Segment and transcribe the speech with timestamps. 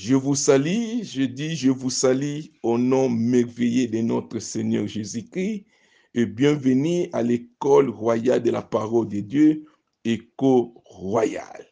[0.00, 5.66] Je vous salue, je dis je vous salue au nom merveilleux de notre Seigneur Jésus-Christ
[6.14, 9.64] et bienvenue à l'école royale de la parole de Dieu,
[10.04, 11.66] Éco Royal.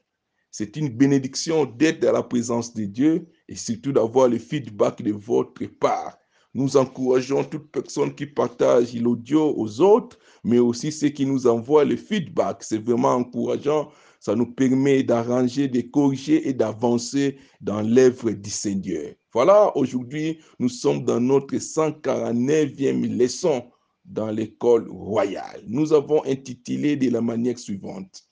[0.51, 5.13] C'est une bénédiction d'être dans la présence de Dieu et surtout d'avoir le feedback de
[5.13, 6.19] votre part.
[6.53, 11.85] Nous encourageons toute personne qui partage l'audio aux autres, mais aussi ceux qui nous envoient
[11.85, 12.65] le feedback.
[12.65, 19.13] C'est vraiment encourageant ça nous permet d'arranger, de corriger et d'avancer dans l'œuvre du Seigneur.
[19.33, 23.65] Voilà, aujourd'hui, nous sommes dans notre 149e leçon
[24.05, 25.63] dans l'école royale.
[25.67, 28.27] Nous avons intitulé de la manière suivante,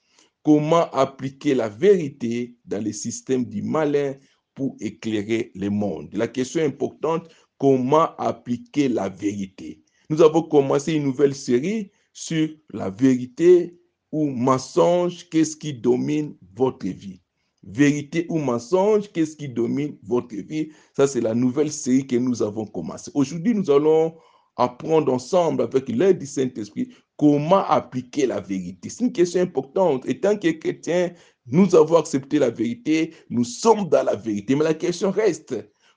[0.45, 4.15] Comment appliquer la vérité dans le système du malin
[4.55, 6.11] pour éclairer le monde?
[6.13, 9.83] La question importante, comment appliquer la vérité?
[10.11, 13.81] Nous avons commencé une nouvelle série sur la vérité
[14.15, 17.21] ou mensonge, qu'est-ce qui domine votre vie?
[17.65, 20.71] Vérité ou mensonge, qu'est-ce qui domine votre vie?
[20.97, 23.11] Ça, c'est la nouvelle série que nous avons commencé.
[23.15, 24.15] Aujourd'hui, nous allons
[24.57, 28.89] apprendre ensemble avec l'aide du Saint-Esprit comment appliquer la vérité.
[28.89, 30.09] C'est une question importante.
[30.09, 31.11] Et tant que chrétiens,
[31.49, 34.55] nous avons accepté la vérité, nous sommes dans la vérité.
[34.55, 35.57] Mais la question reste,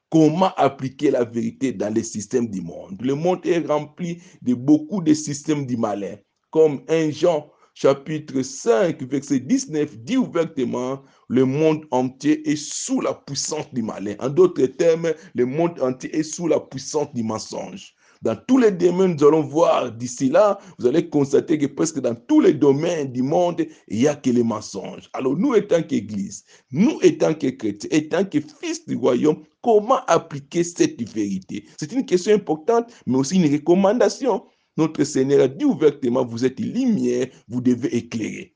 [0.10, 3.00] comment appliquer la vérité dans les systèmes du monde?
[3.00, 6.16] Le monde est rempli de beaucoup de systèmes du malin,
[6.50, 13.14] comme un Jean chapitre 5, verset 19, dit ouvertement, le monde entier est sous la
[13.14, 14.16] puissance du malin.
[14.18, 17.94] En d'autres termes, le monde entier est sous la puissance du mensonge.
[18.24, 22.16] Dans tous les domaines, nous allons voir d'ici là, vous allez constater que presque dans
[22.16, 25.08] tous les domaines du monde, il n'y a que les mensonges.
[25.14, 30.64] Alors nous, étant qu'Église, nous étant que chrétiens, étant que fils du royaume, comment appliquer
[30.64, 31.64] cette vérité?
[31.80, 34.44] C'est une question importante, mais aussi une recommandation.
[34.78, 38.56] Notre Seigneur a dit ouvertement, vous êtes lumière, vous devez éclairer.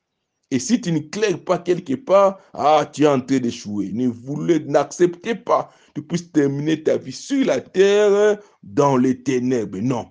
[0.52, 3.90] Et si tu n'éclaires pas quelque part, ah, tu es en train d'échouer.
[3.92, 9.22] Ne voulez, n'acceptez pas que tu puisses terminer ta vie sur la terre dans les
[9.22, 9.78] ténèbres.
[9.78, 10.10] Non.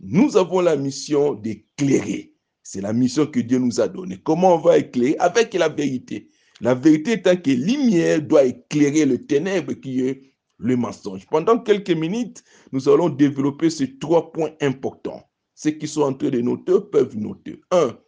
[0.00, 2.34] Nous avons la mission d'éclairer.
[2.62, 4.20] C'est la mission que Dieu nous a donnée.
[4.22, 5.16] Comment on va éclairer?
[5.20, 6.28] Avec la vérité.
[6.60, 11.26] La vérité étant que lumière doit éclairer le ténèbre qui est le mensonge.
[11.30, 15.27] Pendant quelques minutes, nous allons développer ces trois points importants.
[15.60, 17.60] Ceux qui sont en train de noter peuvent noter.
[17.72, 17.98] Un,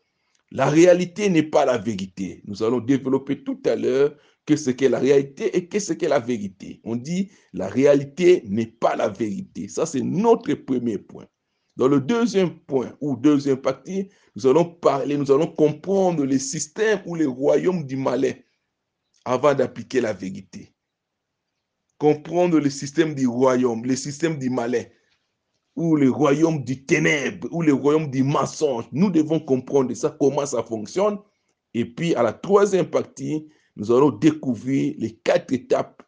[0.53, 2.43] la réalité n'est pas la vérité.
[2.47, 4.17] Nous allons développer tout à l'heure
[4.47, 6.81] que ce qu'est la réalité et que ce qu'est la vérité.
[6.85, 9.67] On dit la réalité n'est pas la vérité.
[9.67, 11.27] Ça, c'est notre premier point.
[11.75, 17.03] Dans le deuxième point ou deuxième partie, nous allons parler, nous allons comprendre les systèmes
[17.05, 18.35] ou les royaumes du malin
[19.25, 20.73] avant d'appliquer la vérité.
[21.99, 24.85] Comprendre le système du royaume, le système du malin
[25.81, 28.85] ou le royaume du ténèbre, ou le royaume du mensonge.
[28.93, 31.19] Nous devons comprendre ça, comment ça fonctionne.
[31.73, 36.03] Et puis, à la troisième partie, nous allons découvrir les quatre étapes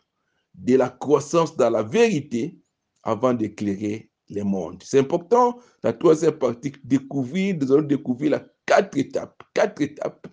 [0.54, 2.58] de la croissance dans la vérité
[3.02, 4.82] avant d'éclairer le monde.
[4.84, 10.26] C'est important, la troisième partie, découvrir, nous allons découvrir la quatre étapes, quatre étapes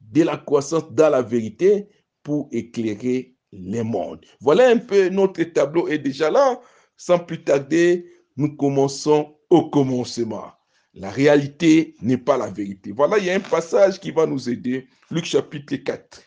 [0.00, 1.86] de la croissance dans la vérité
[2.22, 4.24] pour éclairer le monde.
[4.40, 6.58] Voilà un peu notre tableau est déjà là.
[7.00, 10.52] Sans plus tarder, nous commençons au commencement.
[10.94, 12.92] La réalité n'est pas la vérité.
[12.92, 14.88] Voilà, il y a un passage qui va nous aider.
[15.10, 16.22] Luc chapitre 4.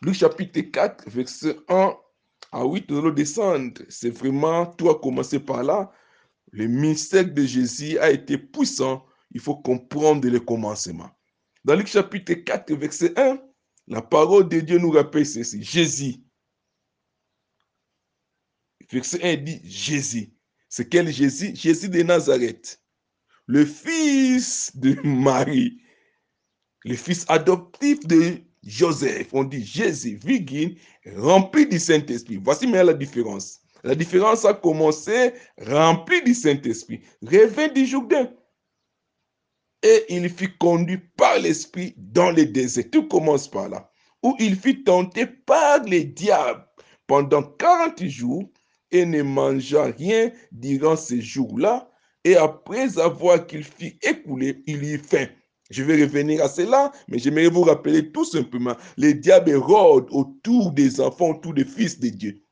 [0.00, 1.92] Luc chapitre 4, verset 1
[2.52, 3.82] à 8, nous allons descendre.
[3.88, 5.90] C'est vraiment, tout a commencé par là.
[6.52, 9.04] Le ministère de Jésus a été puissant.
[9.32, 11.10] Il faut comprendre le commencement.
[11.64, 13.38] Dans Luc chapitre 4, verset 1,
[13.88, 15.64] la parole de Dieu nous rappelle ceci.
[15.64, 16.22] Jésus
[18.90, 20.32] Verset 1 dit Jésus.
[20.68, 21.54] C'est quel Jésus?
[21.54, 22.82] Jésus de Nazareth,
[23.46, 25.80] le fils de Marie,
[26.84, 29.28] le fils adoptif de Joseph.
[29.32, 30.76] On dit Jésus, virgule,
[31.16, 32.38] rempli du Saint-Esprit.
[32.42, 33.60] Voici mais la différence.
[33.84, 38.30] La différence a commencé rempli du Saint-Esprit, revint du Jourdain.
[39.82, 42.90] Et il fut conduit par l'Esprit dans le désert.
[42.90, 43.90] Tout commence par là.
[44.22, 46.66] Où il fut tenté par les diables
[47.06, 48.50] pendant 40 jours
[48.90, 51.90] et ne mangea rien durant ces jours-là.
[52.24, 55.26] Et après avoir qu'il fit écouler, il y faim.
[55.70, 60.72] Je vais revenir à cela, mais j'aimerais vous rappeler tout simplement, les diables rôdent autour
[60.72, 62.42] des enfants, autour des fils de Dieu.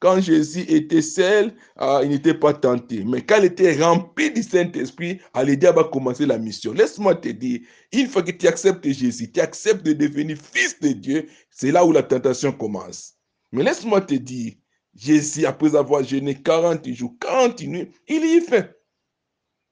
[0.00, 3.02] Quand Jésus était seul, ah, il n'était pas tenté.
[3.04, 6.72] Mais quand il était rempli du Saint-Esprit, ah, les diables a commencé la mission.
[6.72, 7.60] Laisse-moi te dire,
[7.92, 11.84] une fois que tu acceptes Jésus, tu acceptes de devenir fils de Dieu, c'est là
[11.84, 13.14] où la tentation commence.
[13.50, 14.52] Mais laisse-moi te dire,
[14.98, 18.76] Jésus, après avoir jeûné 40 jours, 40 nuits, il y fait.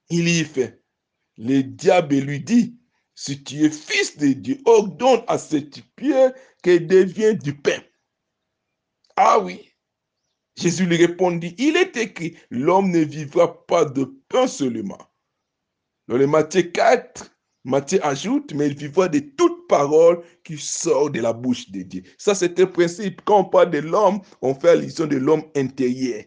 [0.08, 0.81] Il y fait.
[1.37, 2.78] Le diable lui dit,
[3.17, 6.32] si tu es fils de Dieu, ordonne à cette pierre
[6.62, 7.82] qu'elle devienne du pain.
[9.17, 9.69] Ah oui.
[10.56, 15.11] Jésus lui répondit, il est écrit, l'homme ne vivra pas de pain seulement.
[16.06, 17.35] Dans le Matthieu 4,
[17.66, 22.04] Matthieu ajoute, mais il vivra de toute parole qui sort de la bouche de Dieu.
[22.16, 23.22] Ça, c'est un principe.
[23.24, 26.22] Quand on parle de l'homme, on fait allusion de l'homme intérieur.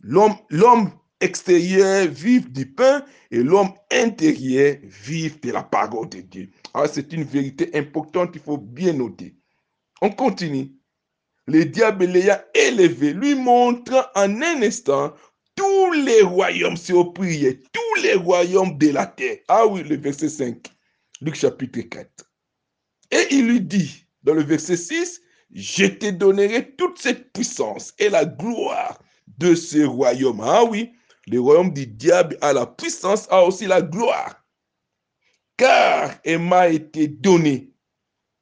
[0.00, 0.90] L'homme,
[1.22, 6.50] extérieur vive du pain et l'homme intérieur vive de la parole de Dieu.
[6.74, 9.34] Alors, c'est une vérité importante qu'il faut bien noter.
[10.02, 10.72] On continue.
[11.46, 15.14] Le diable l'ayant élevé, lui montrant en un instant
[15.90, 19.38] tous les royaumes, au prier, tous les royaumes de la terre.
[19.48, 20.56] Ah oui, le verset 5,
[21.20, 22.08] Luc chapitre 4.
[23.10, 25.20] Et il lui dit, dans le verset 6,
[25.52, 29.02] je te donnerai toute cette puissance et la gloire
[29.38, 30.40] de ce royaume.
[30.44, 30.92] Ah oui,
[31.26, 34.44] le royaume du diable a la puissance, a aussi la gloire.
[35.56, 37.72] Car elle m'a été donnée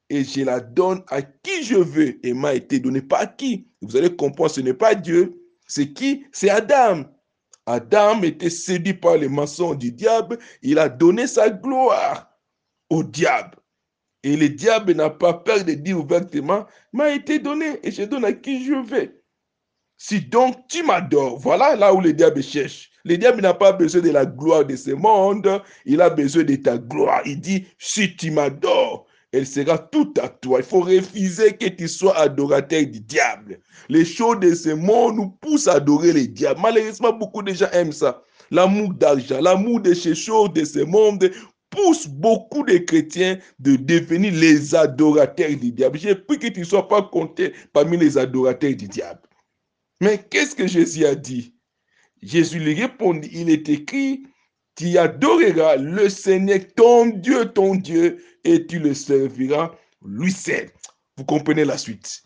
[0.09, 3.01] et je la donne à qui je veux et m'a été donnée.
[3.01, 3.67] Pas à qui?
[3.81, 5.41] Vous allez comprendre, ce n'est pas Dieu.
[5.65, 6.25] C'est qui?
[6.31, 7.05] C'est Adam.
[7.69, 10.39] Adam était séduit par les mensonges du diable.
[10.63, 12.27] Il a donné sa gloire
[12.89, 13.57] au diable.
[14.23, 18.25] Et le diable n'a pas peur de dire ouvertement, m'a été donné et je donne
[18.25, 19.21] à qui je veux.
[19.97, 22.89] Si donc tu m'adores, voilà là où le diable cherche.
[23.05, 26.55] Le diable n'a pas besoin de la gloire de ce monde, il a besoin de
[26.55, 27.21] ta gloire.
[27.25, 28.78] Il dit, si tu m'adores,
[29.31, 30.59] elle sera tout à toi.
[30.59, 33.59] Il faut refuser que tu sois adorateur du diable.
[33.87, 36.61] Les choses de ce monde nous poussent à adorer les diables.
[36.61, 38.23] Malheureusement, beaucoup de gens aiment ça.
[38.49, 41.31] L'amour d'argent, l'amour de ces choses de ce monde
[41.69, 45.99] pousse beaucoup de chrétiens de devenir les adorateurs du diable.
[45.99, 49.21] J'ai pris que tu ne sois pas compté parmi les adorateurs du diable.
[50.01, 51.53] Mais qu'est-ce que Jésus a dit?
[52.23, 54.23] Jésus lui répondit, il est écrit,
[54.79, 60.71] tu adoreras le Seigneur, ton Dieu, ton Dieu, et tu le serviras lui seul.
[61.17, 62.23] Vous comprenez la suite.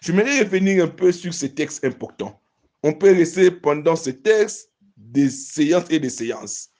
[0.00, 2.40] Je voudrais revenir un peu sur ces textes importants.
[2.82, 6.70] On peut rester pendant ce texte des séances et des séances.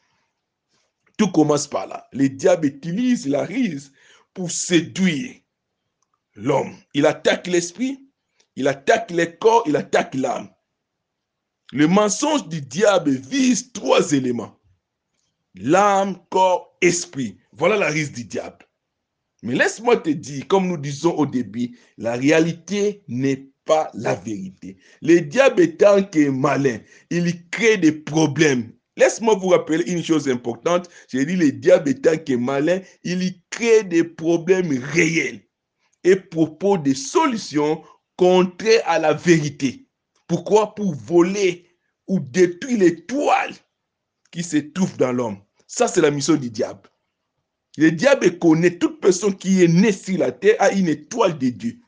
[1.19, 2.09] Tout commence par là.
[2.13, 3.93] Le diable utilise la rise
[4.33, 5.35] pour séduire
[6.35, 6.75] l'homme.
[6.95, 8.09] Il attaque l'esprit,
[8.57, 10.49] il attaque le corps, il attaque l'âme.
[11.73, 14.60] Le mensonge du diable vise trois éléments.
[15.55, 17.39] L'âme, corps, esprit.
[17.53, 18.67] Voilà la rise du diable.
[19.43, 24.77] Mais laisse-moi te dire, comme nous disons au début, la réalité n'est pas la vérité.
[25.03, 26.79] Le diable étant que malin,
[27.11, 28.73] il crée des problèmes.
[28.97, 30.89] Laisse-moi vous rappeler une chose importante.
[31.09, 35.41] J'ai dit, le diable étant que malin, il crée des problèmes réels
[36.05, 37.83] et propose des solutions
[38.17, 39.87] contraires à la vérité.
[40.27, 40.75] Pourquoi?
[40.75, 41.67] Pour voler
[42.07, 43.55] ou détruire l'étoile
[44.31, 45.39] qui se trouve dans l'homme.
[45.67, 46.89] Ça, c'est la mission du diable.
[47.77, 51.51] Le diable connaît toute personne qui est née sur la terre a une étoile de
[51.51, 51.79] Dieu.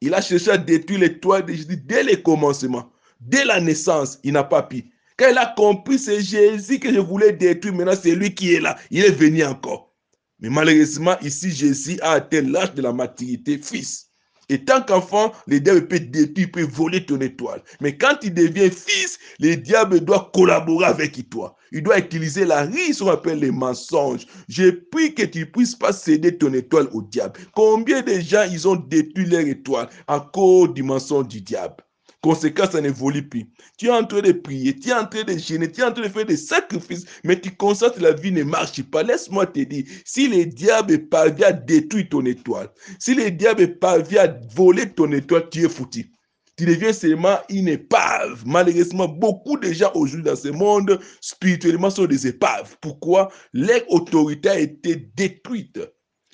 [0.00, 4.20] Il a cherché à détruire l'étoile de Jésus dès le commencement, dès la naissance.
[4.22, 4.84] Il n'a pas pu.
[5.16, 7.74] Quand il a compris, c'est Jésus que je voulais détruire.
[7.74, 8.78] Maintenant, c'est lui qui est là.
[8.90, 9.92] Il est venu encore.
[10.38, 14.07] Mais malheureusement, ici, Jésus a atteint l'âge de la maturité, fils.
[14.48, 17.62] Et tant qu'enfant, le diable peut détruire, peut voler ton étoile.
[17.80, 21.56] Mais quand il devient fils, le diable doit collaborer avec toi.
[21.72, 24.26] Il doit utiliser la ruse, on appelle les mensonges.
[24.48, 27.38] Je prie que tu ne puisses pas céder ton étoile au diable.
[27.54, 31.76] Combien de gens, ils ont détruit leur étoile à cause du mensonge du diable?
[32.20, 33.46] Conséquence, ça n'évolue plus.
[33.76, 35.92] Tu es en train de prier, tu es en train de gêner, tu es en
[35.92, 39.04] train de faire des sacrifices, mais tu constates que la vie ne marche pas.
[39.04, 44.24] Laisse-moi te dire, si le diable parvient à détruire ton étoile, si le diable parvient
[44.24, 46.10] à voler ton étoile, tu es foutu.
[46.56, 48.42] Tu deviens seulement une épave.
[48.44, 52.76] Malheureusement, beaucoup de gens aujourd'hui dans ce monde, spirituellement, sont des épaves.
[52.80, 53.30] Pourquoi?
[53.52, 55.78] Leur autorité a été détruite.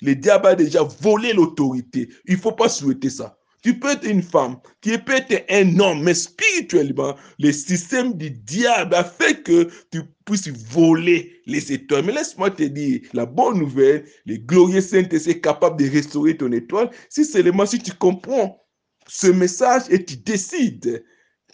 [0.01, 2.09] Le diable a déjà volé l'autorité.
[2.25, 3.37] Il ne faut pas souhaiter ça.
[3.65, 8.29] Tu peux être une femme, tu peux être un homme, mais spirituellement, le système du
[8.29, 12.05] diable a fait que tu puisses voler les étoiles.
[12.05, 16.91] Mais laisse-moi te dire, la bonne nouvelle, le glorieux Saint-Esprit capable de restaurer ton étoile
[17.09, 18.55] si seulement si tu comprends
[19.07, 21.03] ce message et tu décides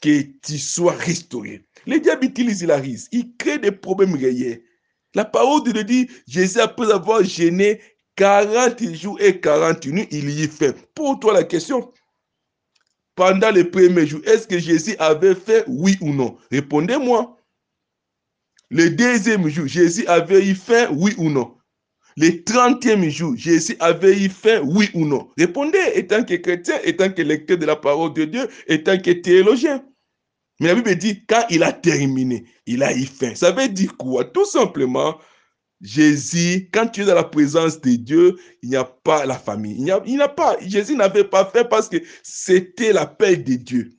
[0.02, 1.66] que tu sois restauré.
[1.88, 4.62] Le diable utilise la risque, il crée des problèmes réels.
[5.16, 7.80] La parole de Dieu dit, Jésus, après avoir gêné
[8.18, 10.76] 40 jours et 40 nuits, il y fait.
[10.94, 11.90] Pour toi, la question,
[13.22, 16.40] pendant les premiers jours, est-ce que Jésus avait fait oui ou non?
[16.52, 17.38] Répondez-moi.
[18.72, 21.56] Le deuxième jour, Jésus avait eu faim, oui ou non?
[22.18, 25.30] Le trentième jour, Jésus avait eu faim, oui ou non?
[25.38, 29.86] Répondez, étant que chrétien, étant que lecteur de la parole de Dieu, étant que théologien.
[30.60, 33.36] Mais la Bible dit, quand il a terminé, il a eu faim.
[33.36, 34.26] Ça veut dire quoi?
[34.26, 35.20] Tout simplement,
[35.82, 39.92] Jésus, quand tu es dans la présence de Dieu, il n'y a pas la famille.
[40.06, 40.56] Il pas.
[40.62, 43.92] Jésus n'avait pas fait parce que c'était l'appel de Dieu.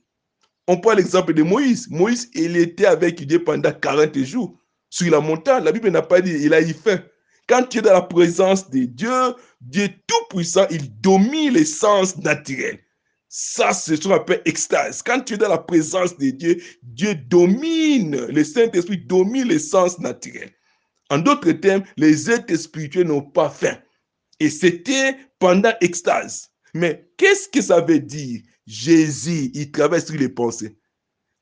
[0.67, 1.89] On prend l'exemple de Moïse.
[1.89, 4.57] Moïse, il était avec Dieu pendant 40 jours
[4.89, 5.65] sur la montagne.
[5.65, 7.03] La Bible n'a pas dit, il a eu faim.
[7.47, 9.11] Quand tu es dans la présence de Dieu,
[9.59, 12.79] Dieu tout-puissant, il domine les sens naturels.
[13.27, 15.01] Ça, c'est ce qu'on appelle extase.
[15.01, 19.99] Quand tu es dans la présence de Dieu, Dieu domine, le Saint-Esprit domine les sens
[19.99, 20.51] naturels.
[21.13, 23.77] En d'autres termes, les êtres spirituels n'ont pas faim.
[24.39, 26.49] Et c'était pendant extase.
[26.73, 28.41] Mais qu'est-ce que ça veut dire?
[28.65, 30.75] Jésus, il traverse les pensées.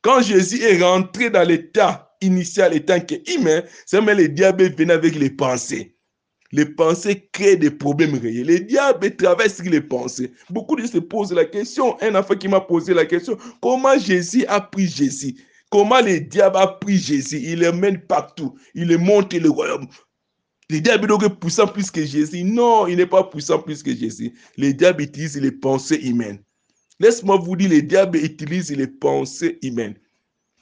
[0.02, 5.16] Quand Jésus est rentré dans l'état initial étant qu'humain, c'est même le diable venait avec
[5.16, 5.96] les pensées.
[6.52, 8.48] Les pensées créent des problèmes réels.
[8.48, 10.34] Le diable traverse les pensées.
[10.50, 11.96] Beaucoup de gens se posent la question.
[12.02, 15.38] Un enfant qui m'a posé la question, comment Jésus a pris Jésus?
[15.72, 17.40] Comment le diable a pris Jésus?
[17.42, 18.56] Il le mène partout.
[18.76, 19.88] Il le monte le royaume.
[20.70, 22.44] Le diable est puissant plus que Jésus.
[22.44, 24.34] Non, il n'est pas puissant plus que Jésus.
[24.58, 26.44] Le diable utilise les pensées humaines.
[27.00, 29.96] Laisse-moi vous dire, le diable utilise les pensées humaines.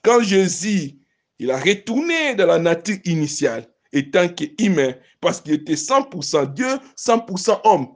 [0.04, 1.00] Quand Jésus,
[1.40, 7.62] il a retourné dans la nature initiale, étant qu'humain, parce qu'il était 100% Dieu, 100%
[7.64, 7.88] homme.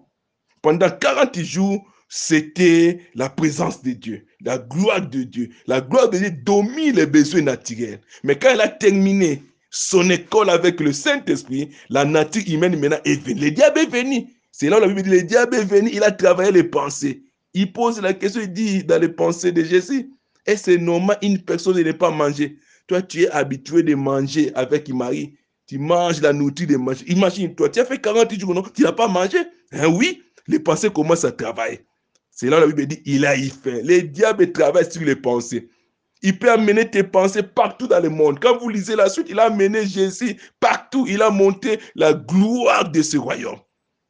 [0.62, 5.50] Pendant 40 jours, c'était la présence de Dieu, la gloire de Dieu.
[5.68, 8.00] La gloire de Dieu domine les besoins naturels.
[8.24, 13.24] Mais quand il a terminé son école avec le Saint-Esprit, la nature humaine maintenant est
[13.24, 13.40] venue.
[13.42, 14.28] Le diable est venu.
[14.52, 17.24] C'est là où la Bible dit, le diable est venu, il a travaillé les pensées.
[17.56, 20.12] Il pose la question, il dit dans les pensées de Jésus,
[20.46, 22.58] est-ce normal une personne ne pas manger?
[22.88, 25.36] Toi, tu es habitué de manger avec Marie.
[25.66, 27.06] Tu manges la nourriture de manger.
[27.08, 28.64] Imagine, toi, tu as fait 40 jours, non?
[28.76, 29.38] Tu n'as pas mangé?
[29.72, 31.80] Hein, Oui, les pensées commencent à travailler.
[32.34, 33.84] C'est là où la Bible dit, il a y fait.
[33.84, 35.70] Le diable travaille sur les pensées.
[36.24, 38.40] Il peut amener tes pensées partout dans le monde.
[38.42, 41.06] Quand vous lisez la suite, il a amené Jésus partout.
[41.08, 43.60] Il a monté la gloire de ce royaume.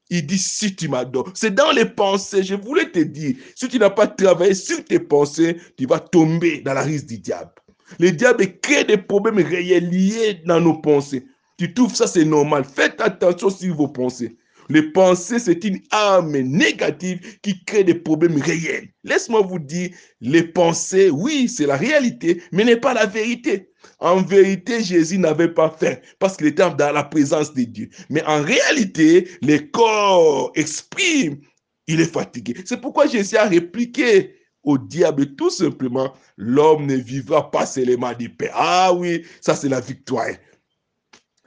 [0.09, 2.43] Il dit, si tu m'adores, c'est dans les pensées.
[2.43, 6.61] Je voulais te dire, si tu n'as pas travaillé sur tes pensées, tu vas tomber
[6.61, 7.51] dans la risque du diable.
[7.99, 11.25] Le diable crée des problèmes réels liés dans nos pensées.
[11.57, 12.63] Tu trouves ça, c'est normal.
[12.63, 14.37] Faites attention sur vos pensées.
[14.69, 18.89] Les pensées, c'est une arme négative qui crée des problèmes réels.
[19.03, 19.89] Laisse-moi vous dire,
[20.21, 23.69] les pensées, oui, c'est la réalité, mais n'est pas la vérité.
[23.99, 27.89] En vérité, Jésus n'avait pas faim parce qu'il était dans la présence de Dieu.
[28.09, 31.39] Mais en réalité, le corps exprime,
[31.87, 32.55] il est fatigué.
[32.65, 38.29] C'est pourquoi Jésus a répliqué au diable tout simplement, l'homme ne vivra pas seulement du
[38.29, 38.49] paix.
[38.53, 40.31] Ah oui, ça c'est la victoire.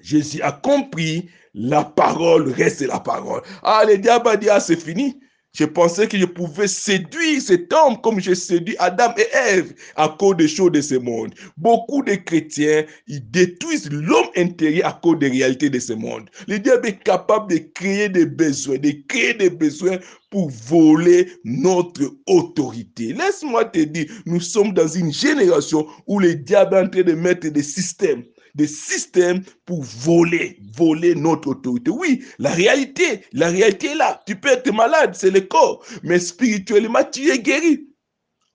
[0.00, 3.40] Jésus a compris la parole reste la parole.
[3.62, 5.18] Ah, le diable a dit, ah, c'est fini.
[5.54, 10.14] Je pensais que je pouvais séduire cet homme comme j'ai séduit Adam et Ève à
[10.18, 11.32] cause des choses de ce monde.
[11.56, 16.28] Beaucoup de chrétiens, ils détruisent l'homme intérieur à cause des réalités de ce monde.
[16.46, 19.96] Le diable est capable de créer des besoins, de créer des besoins
[20.28, 23.14] pour voler notre autorité.
[23.14, 27.14] Laisse-moi te dire, nous sommes dans une génération où le diable est en train de
[27.14, 28.24] mettre des systèmes
[28.56, 31.90] des systèmes pour voler, voler notre autorité.
[31.90, 34.22] Oui, la réalité, la réalité est là.
[34.26, 37.86] Tu peux être malade, c'est le corps, mais spirituellement, tu es guéri.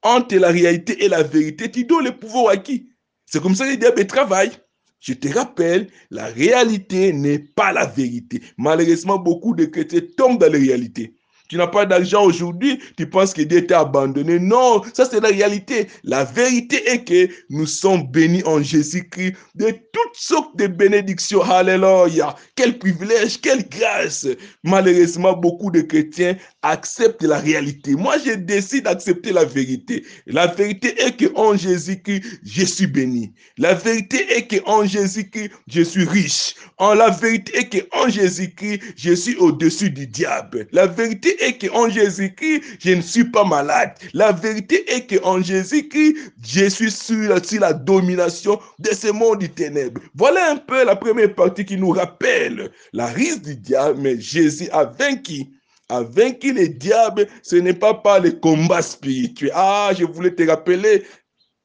[0.04, 2.90] Entre la réalité et la vérité, tu donnes le pouvoir à qui?
[3.28, 4.52] C'est comme ça que le diable travaille.
[5.00, 8.42] Je te rappelle, la réalité n'est pas la vérité.
[8.58, 11.16] Malheureusement, beaucoup de chrétiens tombent dans la réalité.
[11.52, 14.40] Tu n'as pas d'argent aujourd'hui, tu penses que Dieu t'a abandonné.
[14.40, 15.88] Non, ça c'est la réalité.
[16.06, 21.42] La vérité est que nous sommes bénis en Jésus-Christ de toutes sortes de bénédictions.
[21.42, 22.38] Alléluia.
[22.56, 24.26] Quel privilège, quelle grâce.
[24.64, 27.96] Malheureusement, beaucoup de chrétiens acceptent la réalité.
[27.96, 30.06] Moi, je décide d'accepter la vérité.
[30.28, 33.34] La vérité est que en Jésus-Christ, je suis béni.
[33.58, 36.56] La vérité est que en Jésus-Christ, je suis riche.
[36.78, 40.68] En la vérité est que en Jésus-Christ, je suis au-dessus du diable.
[40.72, 43.94] La vérité est qu'en Jésus-Christ, je ne suis pas malade.
[44.14, 50.02] La vérité est qu'en Jésus-Christ, je suis sur, la domination de ce monde du ténèbres.
[50.16, 54.70] Voilà un peu la première partie qui nous rappelle la risque du diable, mais Jésus
[54.72, 55.48] a vaincu
[55.92, 59.52] a vaincu le diable, ce n'est pas par le combat spirituel.
[59.54, 61.04] Ah, je voulais te rappeler,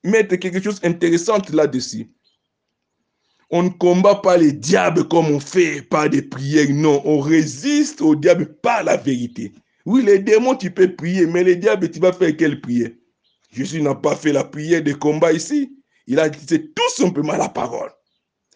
[0.02, 2.10] mettre quelque chose d'intéressant là-dessus.
[3.50, 6.66] On ne combat pas les diables comme on fait par des prières.
[6.70, 9.52] Non, on résiste au diable par la vérité.
[9.86, 12.90] Oui, les démons, tu peux prier, mais les diables, tu vas faire quelle prière?
[13.52, 15.78] Jésus n'a pas fait la prière de combat ici.
[16.08, 17.90] Il a dit tout simplement la parole.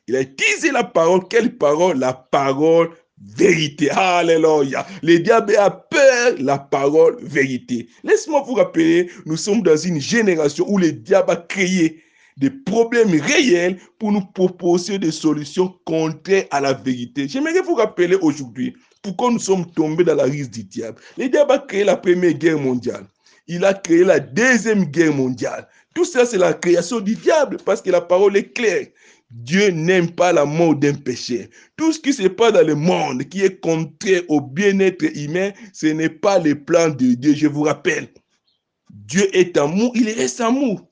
[0.09, 1.21] Il a utilisé la parole.
[1.29, 1.99] Quelle parole?
[1.99, 2.91] La parole
[3.37, 3.91] vérité.
[3.91, 4.85] Alléluia.
[5.03, 7.89] Le diable a peur la parole vérité.
[8.03, 12.03] Laisse-moi vous rappeler, nous sommes dans une génération où le diable a créé
[12.39, 17.29] des problèmes réels pour nous proposer des solutions contraires à la vérité.
[17.29, 21.01] J'aimerais vous rappeler aujourd'hui pourquoi nous sommes tombés dans la risque du diable.
[21.17, 23.07] Le diable a créé la première guerre mondiale.
[23.47, 25.67] Il a créé la deuxième guerre mondiale.
[25.95, 28.87] Tout ça, c'est la création du diable parce que la parole est claire.
[29.31, 31.51] Dieu n'aime pas la mort d'un péché.
[31.77, 35.87] Tout ce qui se passe dans le monde qui est contraire au bien-être humain, ce
[35.87, 37.35] n'est pas le plan de Dieu.
[37.35, 38.09] Je vous rappelle,
[38.91, 40.89] Dieu est amour, il reste amour.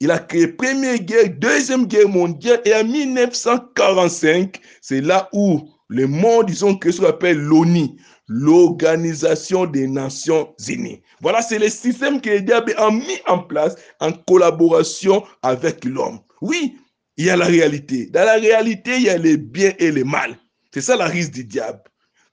[0.00, 6.06] Il a créé première guerre, deuxième guerre mondiale et en 1945, c'est là où le
[6.06, 7.96] monde, ont créé ce qu'on appelle l'ONI,
[8.26, 11.02] l'Organisation des Nations Unies.
[11.20, 16.20] Voilà, c'est le système que le diable a mis en place en collaboration avec l'homme.
[16.40, 16.78] Oui,
[17.18, 18.06] il y a la réalité.
[18.06, 20.38] Dans la réalité, il y a le bien et le mal.
[20.72, 21.82] C'est ça la risque du diable.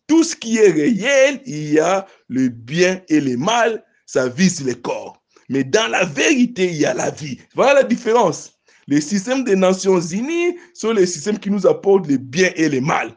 [0.08, 4.66] Tout ce qui est réel, il y a le bien et le mal, ça vise
[4.66, 5.22] le corps.
[5.50, 7.40] Mais dans la vérité, il y a la vie.
[7.56, 8.54] Voilà la différence.
[8.88, 12.80] Les systèmes des Nations Unies sont les systèmes qui nous apportent le bien et le
[12.80, 13.16] mal.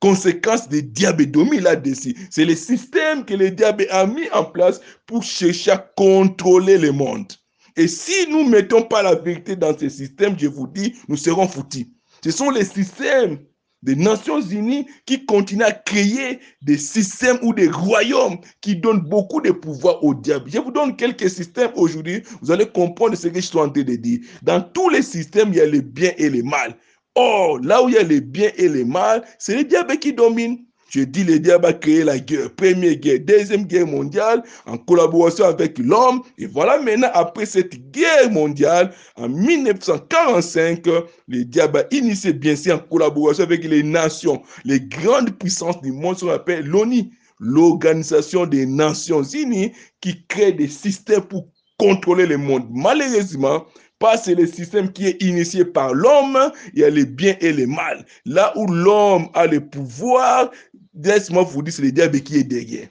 [0.00, 2.16] Conséquence des diabodomie là-dessus.
[2.30, 6.92] C'est le système que le diable a mis en place pour chercher à contrôler le
[6.92, 7.32] monde.
[7.76, 11.16] Et si nous ne mettons pas la vérité dans ce système, je vous dis, nous
[11.16, 11.86] serons foutus.
[12.24, 13.38] Ce sont les systèmes
[13.82, 19.40] des Nations Unies qui continuent à créer des systèmes ou des royaumes qui donnent beaucoup
[19.40, 20.50] de pouvoir au diable.
[20.52, 23.82] Je vous donne quelques systèmes aujourd'hui, vous allez comprendre ce que je suis en train
[23.82, 24.20] de dire.
[24.42, 26.76] Dans tous les systèmes, il y a le bien et le mal.
[27.20, 30.12] Or, là où il y a le bien et le mal, c'est le diable qui
[30.12, 30.64] domine.
[30.88, 35.44] Je dis, le diable a créé la guerre, première guerre, deuxième guerre mondiale, en collaboration
[35.44, 36.22] avec l'homme.
[36.38, 40.86] Et voilà maintenant, après cette guerre mondiale, en 1945,
[41.26, 45.90] le diable a initié, bien sûr, en collaboration avec les nations, les grandes puissances du
[45.90, 47.10] monde, ce qu'on appelle l'ONI,
[47.40, 51.48] l'Organisation des Nations Unies, qui crée des systèmes pour
[51.78, 52.66] contrôler le monde.
[52.70, 53.66] Malheureusement,
[53.98, 56.38] pas c'est le système qui est initié par l'homme,
[56.74, 58.04] il y a le bien et le mal.
[58.24, 60.50] Là où l'homme a le pouvoir,
[60.94, 62.88] laisse-moi vous dire, c'est le diable qui est derrière.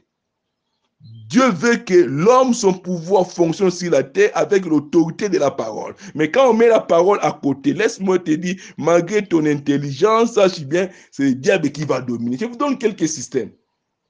[1.30, 5.94] Dieu veut que l'homme, son pouvoir fonctionne sur la terre avec l'autorité de la parole.
[6.16, 10.62] Mais quand on met la parole à côté, laisse-moi te dire, malgré ton intelligence, sache
[10.62, 12.38] bien, c'est le diable qui va dominer.
[12.40, 13.52] Je vous donne quelques systèmes.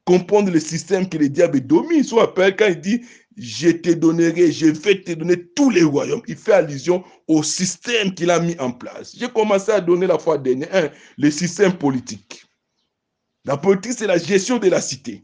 [0.05, 2.03] Comprendre le système que le diable domine.
[2.03, 3.01] Soit appelle quand il dit,
[3.37, 6.23] je te donnerai, je vais te donner tous les royaumes.
[6.27, 9.15] Il fait allusion au système qu'il a mis en place.
[9.15, 12.43] J'ai commencé à donner la fois dernière, un, le système politique.
[13.45, 15.23] La politique, c'est la gestion de la cité.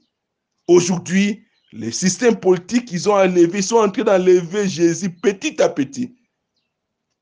[0.67, 5.69] Aujourd'hui, les systèmes politiques, ils ont enlevé, ils sont en train d'enlever Jésus petit à
[5.69, 6.15] petit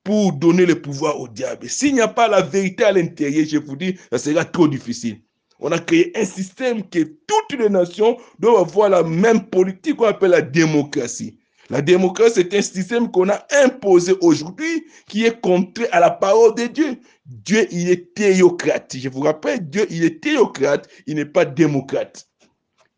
[0.03, 1.69] pour donner le pouvoir au diable.
[1.69, 5.21] S'il n'y a pas la vérité à l'intérieur, je vous dis, ça sera trop difficile.
[5.61, 10.07] On a créé un système que toutes les nations doivent avoir la même politique qu'on
[10.07, 11.37] appelle la démocratie.
[11.69, 16.55] La démocratie, c'est un système qu'on a imposé aujourd'hui qui est contraire à la parole
[16.55, 16.97] de Dieu.
[17.25, 18.97] Dieu, il est théocrate.
[18.97, 22.27] Je vous rappelle, Dieu, il est théocrate, il n'est pas démocrate.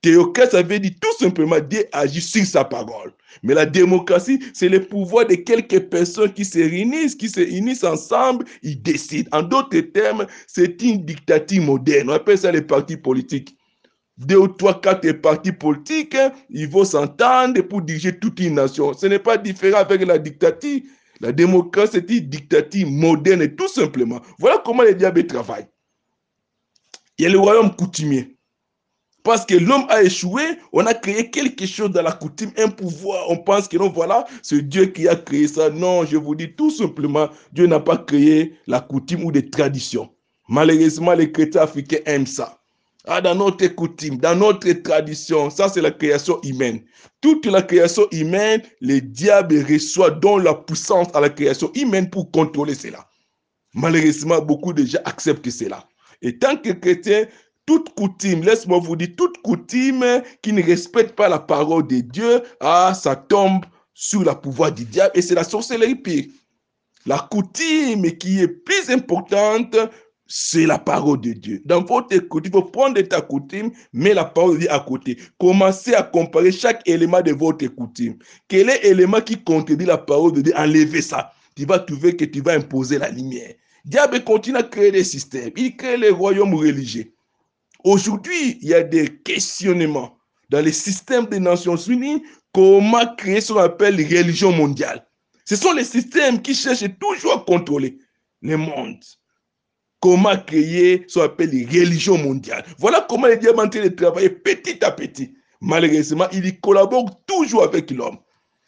[0.04, 3.14] Théocrate, ça veut dire tout simplement Dieu agit sur sa parole.
[3.42, 7.86] Mais la démocratie, c'est le pouvoir de quelques personnes qui se réunissent, qui se unissent
[7.86, 9.30] ensemble, ils décident.
[9.32, 12.10] En d'autres termes, c'est une dictature moderne.
[12.10, 13.58] On appelle ça les partis politiques.
[14.18, 16.18] Deux ou trois, quatre partis politiques,
[16.50, 18.94] ils vont s'entendre pour diriger toute une nation.
[18.94, 20.82] Ce n'est pas différent avec la dictature.
[21.22, 24.20] La démocratie, c'est une dictature moderne, tout simplement.
[24.38, 25.66] Voilà comment le diable travaille.
[27.18, 28.33] Il y a le royaume coutumier.
[29.24, 33.30] Parce que l'homme a échoué, on a créé quelque chose dans la coutume, un pouvoir.
[33.30, 35.70] On pense que non, voilà, c'est Dieu qui a créé ça.
[35.70, 40.10] Non, je vous dis tout simplement, Dieu n'a pas créé la coutume ou des traditions.
[40.50, 42.60] Malheureusement, les chrétiens africains aiment ça.
[43.06, 46.82] Ah, dans notre coutume, dans notre tradition, ça c'est la création humaine.
[47.20, 52.32] Toute la création humaine, le diable reçoit donc la puissance à la création humaine pour
[52.32, 53.06] contrôler cela.
[53.74, 55.86] Malheureusement, beaucoup de gens acceptent cela.
[56.22, 57.26] Et tant que chrétien,
[57.66, 62.42] toute coutume, laisse-moi vous dire, toute coutume qui ne respecte pas la parole de Dieu,
[62.60, 66.26] ah, ça tombe sous le pouvoir du diable et c'est la sorcellerie pire.
[67.06, 69.76] La coutume qui est plus importante,
[70.26, 71.62] c'est la parole de Dieu.
[71.66, 75.18] Dans votre coutume, il faut prendre ta coutume, mais la parole de Dieu à côté.
[75.38, 78.18] Commencez à comparer chaque élément de votre coutume.
[78.48, 80.54] Quel est l'élément qui contredit la parole de Dieu?
[80.56, 81.32] Enlevez ça.
[81.56, 83.54] Tu vas trouver que tu vas imposer la lumière.
[83.86, 85.52] Diable continue à créer des systèmes.
[85.58, 87.13] Il crée les royaumes religieux.
[87.84, 90.18] Aujourd'hui, il y a des questionnements
[90.50, 95.06] dans les systèmes des Nations Unies, comment créer ce qu'on appelle les religions mondiales.
[95.46, 97.98] Ce sont les systèmes qui cherchent toujours à contrôler
[98.42, 99.04] le monde.
[100.00, 102.66] Comment créer ce qu'on appelle les religions mondiales.
[102.78, 105.34] Voilà comment les train de travailler petit à petit.
[105.60, 108.18] Malheureusement, ils collaborent toujours avec l'homme.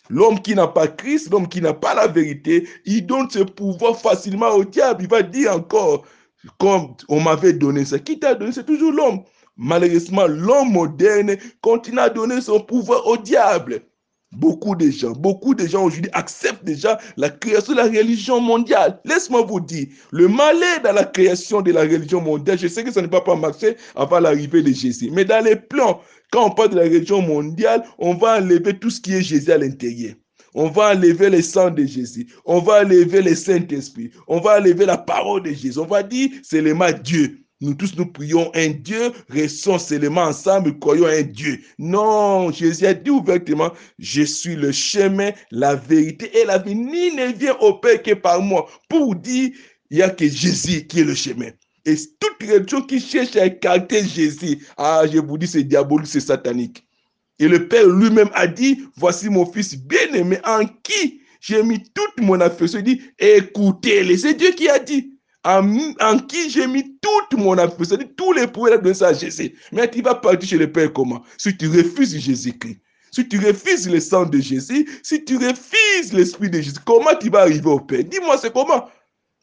[0.09, 3.99] L'homme qui n'a pas Christ, l'homme qui n'a pas la vérité, il donne ce pouvoir
[3.99, 5.03] facilement au diable.
[5.03, 6.05] Il va dire encore,
[6.57, 7.99] comme on m'avait donné ça.
[7.99, 8.51] Qui t'a donné?
[8.51, 9.23] C'est toujours l'homme.
[9.57, 13.81] Malheureusement, l'homme moderne continue à donner son pouvoir au diable.
[14.31, 18.99] Beaucoup de gens, beaucoup de gens aujourd'hui acceptent déjà la création de la religion mondiale.
[19.05, 22.91] Laisse-moi vous dire, le malheur dans la création de la religion mondiale, je sais que
[22.91, 26.49] ça ne va pas marcher avant l'arrivée de Jésus, mais dans les plans, quand on
[26.49, 30.15] parle de la religion mondiale, on va enlever tout ce qui est Jésus à l'intérieur.
[30.55, 32.27] On va enlever le sang de Jésus.
[32.45, 34.09] On va enlever le Saint-Esprit.
[34.27, 35.77] On va enlever la parole de Jésus.
[35.77, 37.45] On va dire, c'est le Dieu.
[37.61, 41.59] Nous tous, nous prions un Dieu, restons seulement ensemble, croyons un Dieu.
[41.77, 46.75] Non, Jésus a dit ouvertement, je suis le chemin, la vérité et la vie.
[46.75, 48.67] Ni ne vient au Père que par moi.
[48.89, 49.51] Pour dire,
[49.89, 51.49] il n'y a que Jésus qui est le chemin.
[51.85, 56.19] Et toute religion qui cherche à écarter Jésus, ah, je vous dis, c'est diabolique, c'est
[56.19, 56.84] satanique.
[57.39, 62.25] Et le Père lui-même a dit, voici mon fils bien-aimé en qui j'ai mis toute
[62.25, 62.79] mon affection.
[62.79, 64.17] Il dit, écoutez-le.
[64.17, 65.11] C'est Dieu qui a dit
[65.43, 69.53] en, qui j'ai mis toute mon affection, c'est-à-dire tous les pouvoirs de ça à Jésus.
[69.71, 71.23] Mais tu vas partir chez le Père comment?
[71.37, 72.79] Si tu refuses Jésus-Christ,
[73.11, 77.29] si tu refuses le sang de Jésus, si tu refuses l'Esprit de Jésus, comment tu
[77.29, 78.03] vas arriver au Père?
[78.03, 78.89] Dis-moi, c'est comment?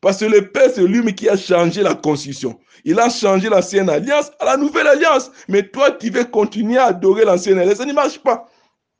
[0.02, 2.58] Parce que le Père, c'est lui qui a changé la constitution.
[2.84, 5.30] Il a changé l'ancienne alliance à la nouvelle alliance.
[5.48, 7.78] Mais toi, tu veux continuer à adorer l'ancienne alliance.
[7.78, 8.48] Ça ne marche pas.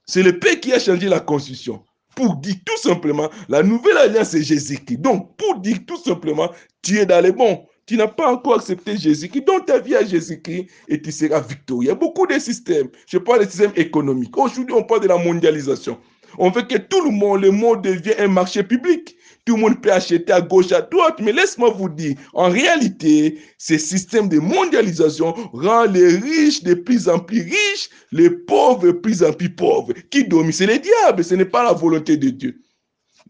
[0.06, 1.82] C'est le Père qui a changé la constitution
[2.14, 4.98] pour dire tout simplement, la nouvelle alliance c'est Jésus-Christ.
[4.98, 6.50] Donc, pour dire tout simplement,
[6.82, 7.64] tu es dans les bons.
[7.86, 9.44] Tu n'as pas encore accepté Jésus-Christ.
[9.44, 11.86] Donne ta vie à Jésus-Christ et tu seras victorieux.
[11.86, 12.88] Il y a beaucoup de systèmes.
[13.08, 14.36] Je parle des systèmes économiques.
[14.38, 15.98] Aujourd'hui, on parle de la mondialisation.
[16.38, 19.16] On veut que tout le monde, le monde devienne un marché public.
[19.44, 21.18] Tout le monde peut acheter à gauche, à droite.
[21.20, 27.08] Mais laisse-moi vous dire, en réalité, ce système de mondialisation rend les riches de plus
[27.08, 29.92] en plus riches, les pauvres de plus en plus pauvres.
[30.10, 30.52] Qui domine?
[30.52, 32.60] C'est le diable, ce n'est pas la volonté de Dieu.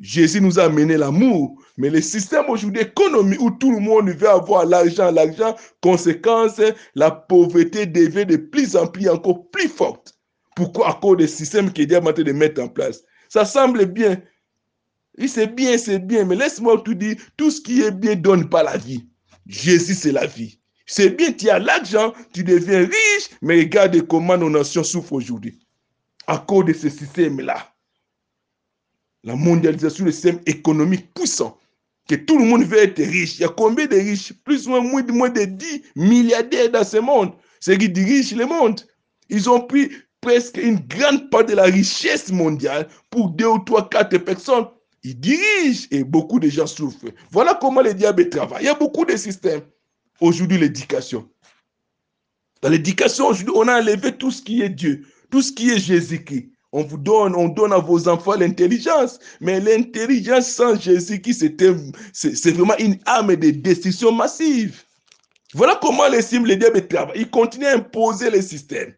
[0.00, 1.56] Jésus nous a amené l'amour.
[1.78, 6.60] Mais le système aujourd'hui économique où tout le monde veut avoir l'argent, l'argent, conséquence,
[6.94, 10.14] la pauvreté devient de plus en plus encore plus forte.
[10.54, 10.90] Pourquoi?
[10.90, 13.02] À cause des systèmes qu'il est en train de mettre en place.
[13.30, 14.20] Ça semble bien,
[15.26, 18.62] c'est bien, c'est bien, mais laisse-moi tout dire, tout ce qui est bien donne pas
[18.62, 19.06] la vie.
[19.46, 20.58] Jésus, c'est la vie.
[20.86, 25.58] C'est bien, tu as l'argent, tu deviens riche, mais regarde comment nos nations souffrent aujourd'hui.
[26.26, 27.72] À cause de ce système-là.
[29.24, 31.58] La mondialisation, le système économique puissant.
[32.08, 33.38] Que tout le monde veut être riche.
[33.38, 34.32] Il y a combien de riches?
[34.44, 37.32] Plus ou moins, moins de 10 milliardaires dans ce monde.
[37.60, 38.80] C'est qui dirigent le monde.
[39.28, 43.88] Ils ont pris presque une grande part de la richesse mondiale pour deux ou trois,
[43.88, 44.66] quatre personnes
[45.04, 47.10] il dirige et beaucoup de gens souffrent.
[47.30, 48.62] Voilà comment le diable travaille.
[48.62, 49.62] Il y a beaucoup de systèmes.
[50.20, 51.28] Aujourd'hui, l'éducation.
[52.60, 55.78] Dans l'éducation, aujourd'hui, on a enlevé tout ce qui est Dieu, tout ce qui est
[55.80, 56.50] Jésus-Christ.
[56.70, 59.18] On vous donne, on donne à vos enfants l'intelligence.
[59.40, 61.58] Mais l'intelligence sans Jésus-Christ,
[62.12, 64.82] c'est vraiment une arme de destruction massive.
[65.54, 67.20] Voilà comment les cibles, le diable travaille.
[67.20, 68.94] Il continue à imposer les systèmes.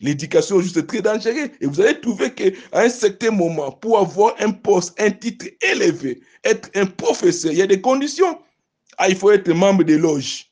[0.00, 1.50] L'éducation juste très dangereux.
[1.60, 6.20] Et vous allez trouver qu'à un certain moment, pour avoir un poste, un titre élevé,
[6.44, 8.38] être un professeur, il y a des conditions.
[8.96, 10.46] Ah, il faut être membre des loges.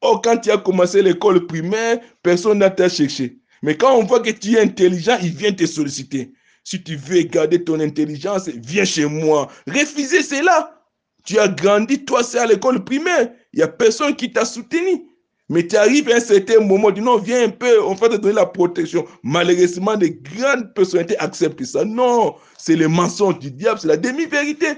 [0.00, 3.38] Or, quand tu as commencé l'école primaire, personne n'a t'a cherché.
[3.62, 6.32] Mais quand on voit que tu es intelligent, il vient te solliciter.
[6.64, 9.50] Si tu veux garder ton intelligence, viens chez moi.
[9.66, 10.82] Refuser cela.
[11.24, 13.32] Tu as grandi, toi, c'est à l'école primaire.
[13.52, 15.06] Il n'y a personne qui t'a soutenu.
[15.50, 18.08] Mais tu arrives à un certain moment, tu dis non, viens un peu, on va
[18.08, 19.04] te donner la protection.
[19.22, 21.84] Malheureusement, des grandes personnalités acceptent ça.
[21.84, 24.68] Non, c'est le mensonge du diable, c'est la demi-vérité.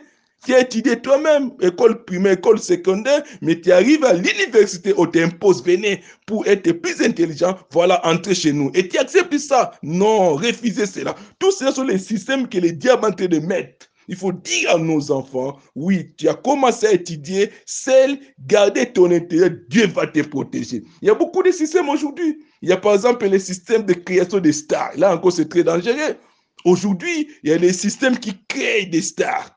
[0.45, 5.65] Tu as étudié toi-même, école primaire, école secondaire, mais tu arrives à l'université, on t'impose,
[5.65, 8.71] venez pour être plus intelligent, voilà, entrez chez nous.
[8.75, 9.73] Et tu acceptes ça.
[9.83, 11.15] Non, refusez cela.
[11.39, 13.87] Tout cela sont les systèmes que les diables en train de mettre.
[14.09, 19.11] Il faut dire à nos enfants, oui, tu as commencé à étudier, seul, garder ton
[19.11, 20.85] intérêt, Dieu va te protéger.
[21.03, 22.39] Il y a beaucoup de systèmes aujourd'hui.
[22.63, 24.93] Il y a par exemple les systèmes de création des stars.
[24.97, 26.17] Là encore, c'est très dangereux.
[26.65, 29.51] Aujourd'hui, il y a les systèmes qui créent des stars,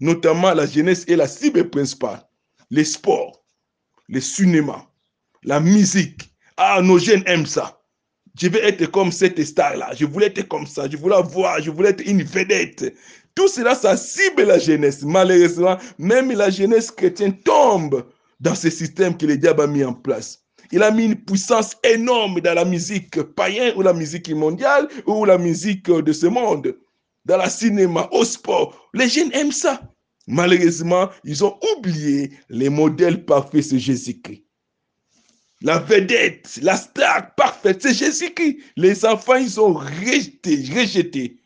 [0.00, 2.22] notamment la jeunesse et la cible principale.
[2.70, 3.44] Les sports,
[4.08, 4.86] le cinéma,
[5.42, 6.22] la musique.
[6.56, 7.80] Ah, nos jeunes aiment ça.
[8.38, 9.92] Je vais être comme cette star-là.
[9.94, 10.88] Je voulais être comme ça.
[10.90, 11.62] Je voulais voir.
[11.62, 12.94] Je voulais être une vedette.
[13.36, 15.02] Tout cela, ça cible la jeunesse.
[15.02, 18.02] Malheureusement, même la jeunesse chrétienne tombe
[18.40, 20.42] dans ce système que le diable a mis en place.
[20.72, 25.26] Il a mis une puissance énorme dans la musique païenne ou la musique mondiale ou
[25.26, 26.76] la musique de ce monde,
[27.26, 28.88] dans le cinéma, au sport.
[28.94, 29.82] Les jeunes aiment ça.
[30.26, 34.44] Malheureusement, ils ont oublié les modèles parfaits, c'est Jésus-Christ.
[35.60, 38.58] La vedette, la star parfaite, c'est Jésus-Christ.
[38.76, 41.38] Les enfants, ils ont rejeté, rejeté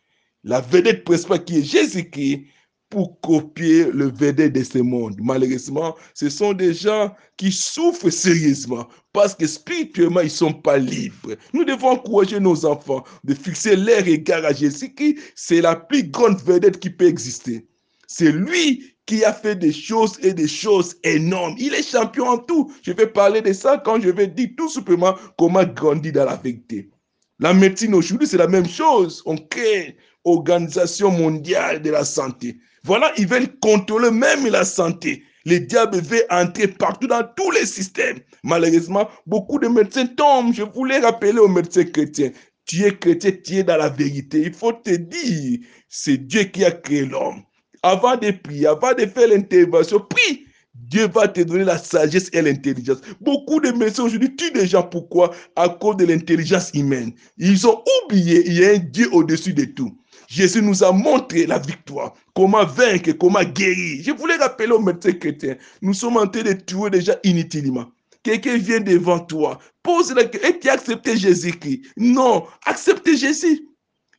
[0.44, 2.46] la vedette principale qui est Jésus-Christ,
[2.90, 5.14] pour copier le vedette de ce monde.
[5.20, 10.76] Malheureusement, ce sont des gens qui souffrent sérieusement parce que spirituellement, ils ne sont pas
[10.76, 11.36] libres.
[11.54, 15.18] Nous devons encourager nos enfants de fixer leur regard à Jésus-Christ.
[15.36, 17.64] C'est la plus grande vedette qui peut exister.
[18.08, 21.54] C'est lui qui a fait des choses et des choses énormes.
[21.58, 22.72] Il est champion en tout.
[22.82, 26.36] Je vais parler de ça quand je vais dire tout simplement comment grandir dans la
[26.36, 26.90] vérité.
[27.38, 29.22] La médecine aujourd'hui, c'est la même chose.
[29.26, 32.58] On crée Organisation mondiale de la santé.
[32.84, 35.22] Voilà, ils veulent contrôler même la santé.
[35.44, 38.18] Les diables veulent entrer partout dans tous les systèmes.
[38.42, 40.54] Malheureusement, beaucoup de médecins tombent.
[40.54, 42.30] Je voulais rappeler aux médecins chrétiens,
[42.66, 44.42] tu es chrétien, tu es dans la vérité.
[44.46, 47.42] Il faut te dire, c'est Dieu qui a créé l'homme.
[47.82, 50.44] Avant de prier, avant de faire l'intervention, prie.
[50.74, 53.00] Dieu va te donner la sagesse et l'intelligence.
[53.20, 54.82] Beaucoup de médecins aujourd'hui tuent des gens.
[54.82, 55.32] Pourquoi?
[55.56, 57.12] À cause de l'intelligence humaine.
[57.38, 59.96] Ils ont oublié, il y a un Dieu au-dessus de tout.
[60.30, 64.00] Jésus nous a montré la victoire, comment vaincre, comment guérir.
[64.04, 67.90] Je voulais rappeler aux médecins chrétiens, nous sommes en train de tuer déjà inutilement.
[68.22, 71.82] Quelqu'un vient devant toi, pose la question, et tu as accepté Jésus-Christ?
[71.96, 73.66] Non, acceptez Jésus.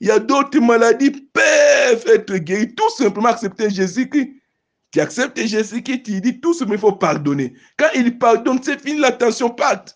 [0.01, 4.33] Il y a d'autres maladies peuvent être guéries, tout simplement accepter Jésus-Christ.
[4.91, 7.53] Tu acceptes Jésus-Christ, tu dis tout simplement il faut pardonner.
[7.77, 9.95] Quand il pardonne, c'est fini, la tension pacte.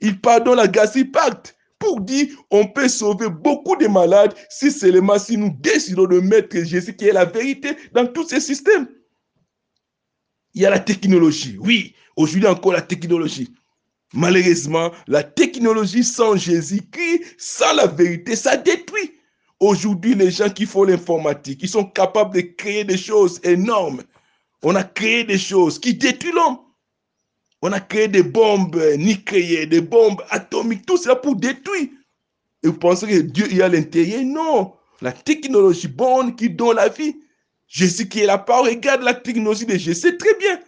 [0.00, 5.18] Il pardonne, la grâce pacte pour dire on peut sauver beaucoup de malades si seulement
[5.18, 8.86] si nous décidons de mettre Jésus qui est la vérité dans tous ces systèmes.
[10.54, 11.56] Il y a la technologie.
[11.58, 13.52] Oui, aujourd'hui encore la technologie.
[14.14, 19.18] Malheureusement, la technologie sans Jésus-Christ, sans la vérité, ça détruit.
[19.58, 24.02] Aujourd'hui, les gens qui font l'informatique, ils sont capables de créer des choses énormes.
[24.62, 26.58] On a créé des choses qui détruisent l'homme.
[27.62, 31.88] On a créé des bombes nucléaires, des bombes atomiques, tout ça pour détruire.
[32.64, 34.22] Et vous pensez que Dieu est à l'intérieur?
[34.24, 34.72] Non.
[35.00, 37.16] La technologie bonne qui donne la vie.
[37.68, 40.60] Jésus qui est la parole, regarde la technologie de Jésus, c'est très bien.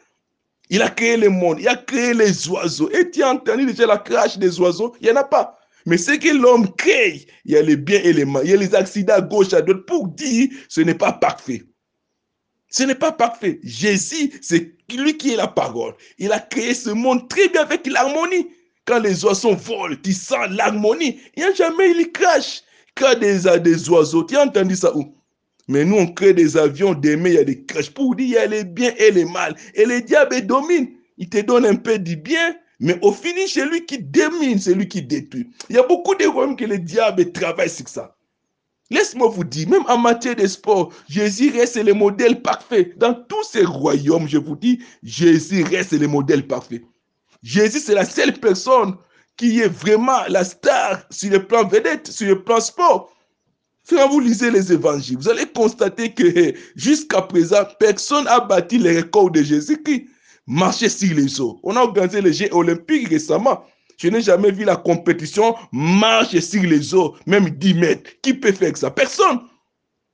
[0.70, 2.90] Il a créé le monde, il a créé les oiseaux.
[2.90, 4.94] Et tu as entendu déjà la crash des oiseaux?
[5.00, 5.58] Il n'y en a pas.
[5.86, 8.54] Mais ce que l'homme crée, il y a les biens et les mal, il y
[8.54, 11.62] a les accidents à gauche, à droite, pour dire ce n'est pas parfait.
[12.76, 13.60] Ce n'est pas parfait.
[13.62, 15.94] Jésus, c'est lui qui est la parole.
[16.18, 18.48] Il a créé ce monde très bien avec l'harmonie.
[18.84, 21.20] Quand les oiseaux volent, tu sens l'harmonie.
[21.36, 22.62] Il n'y a jamais, il crache.
[22.96, 25.14] Quand des, des oiseaux, tu as entendu ça où?
[25.68, 28.32] Mais nous, on crée des avions, demain, il y a des crashs pour dire il
[28.32, 29.54] y a les biens et les mal.
[29.76, 30.88] Et les diables dominent.
[31.16, 34.74] Il te donne un peu du bien, mais au finish, c'est lui qui domine, c'est
[34.74, 35.48] lui qui détruit.
[35.70, 38.13] Il y a beaucoup de royaumes que les diables travaillent sur ça.
[38.90, 42.92] Laisse-moi vous dire, même en matière de sport, Jésus reste le modèle parfait.
[42.96, 46.82] Dans tous ces royaumes, je vous dis, Jésus reste le modèle parfait.
[47.42, 48.96] Jésus, c'est la seule personne
[49.36, 53.10] qui est vraiment la star sur le plan vedette, sur le plan sport.
[53.88, 58.98] Quand vous lisez les évangiles, vous allez constater que jusqu'à présent, personne n'a bâti les
[58.98, 60.06] records de Jésus-Christ.
[60.46, 61.58] Marcher sur les eaux.
[61.62, 63.64] On a organisé les Jeux olympiques récemment.
[63.96, 68.10] Je n'ai jamais vu la compétition marcher sur les eaux, même 10 mètres.
[68.22, 68.90] Qui peut faire ça?
[68.90, 69.40] Personne.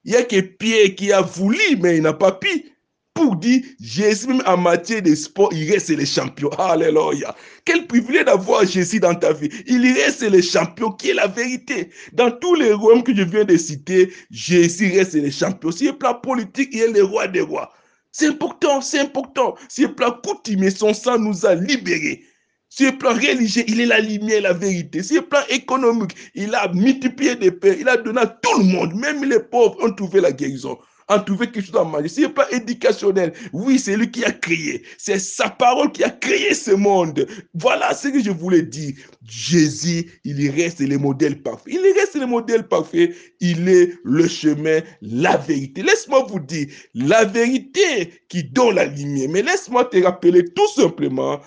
[0.05, 2.73] Il n'y a que Pierre qui a voulu, mais il n'a pas pu.
[3.12, 6.49] Pour dire, Jésus, même en matière de sport, il reste le champion.
[6.51, 7.35] Alléluia.
[7.66, 9.51] Quel privilège d'avoir Jésus dans ta vie.
[9.66, 11.90] Il reste le champion qui est la vérité.
[12.12, 15.71] Dans tous les royaumes que je viens de citer, Jésus reste le champion.
[15.71, 17.71] Si le plan politique, il est le roi des rois.
[18.12, 19.55] C'est important, c'est important.
[19.69, 22.25] Si le plan coutumier, son sang nous a libérés.
[22.72, 25.02] Sur le plan religieux, il est la lumière, la vérité.
[25.02, 27.76] Sur le plan économique, il a multiplié des pères.
[27.78, 28.94] Il a donné à tout le monde.
[28.94, 30.78] Même les pauvres ont trouvé la guérison.
[31.09, 32.06] Ont trouvé quelque chose à manger.
[32.06, 34.85] Sur le plan éducationnel, oui, c'est lui qui a créé.
[34.98, 37.26] C'est sa parole qui a créé ce monde.
[37.54, 38.94] Voilà ce que je voulais dire.
[39.26, 41.72] Jésus, il reste le modèle parfait.
[41.72, 43.12] Il reste le modèle parfait.
[43.40, 45.83] Il est le chemin, la vérité.
[45.83, 49.28] Laisse-moi vous dire, la vérité qui donne la lumière.
[49.28, 51.40] Mais laisse-moi te rappeler tout simplement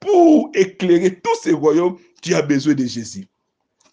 [0.00, 3.26] pour éclairer tous ces royaumes, tu as besoin de Jésus.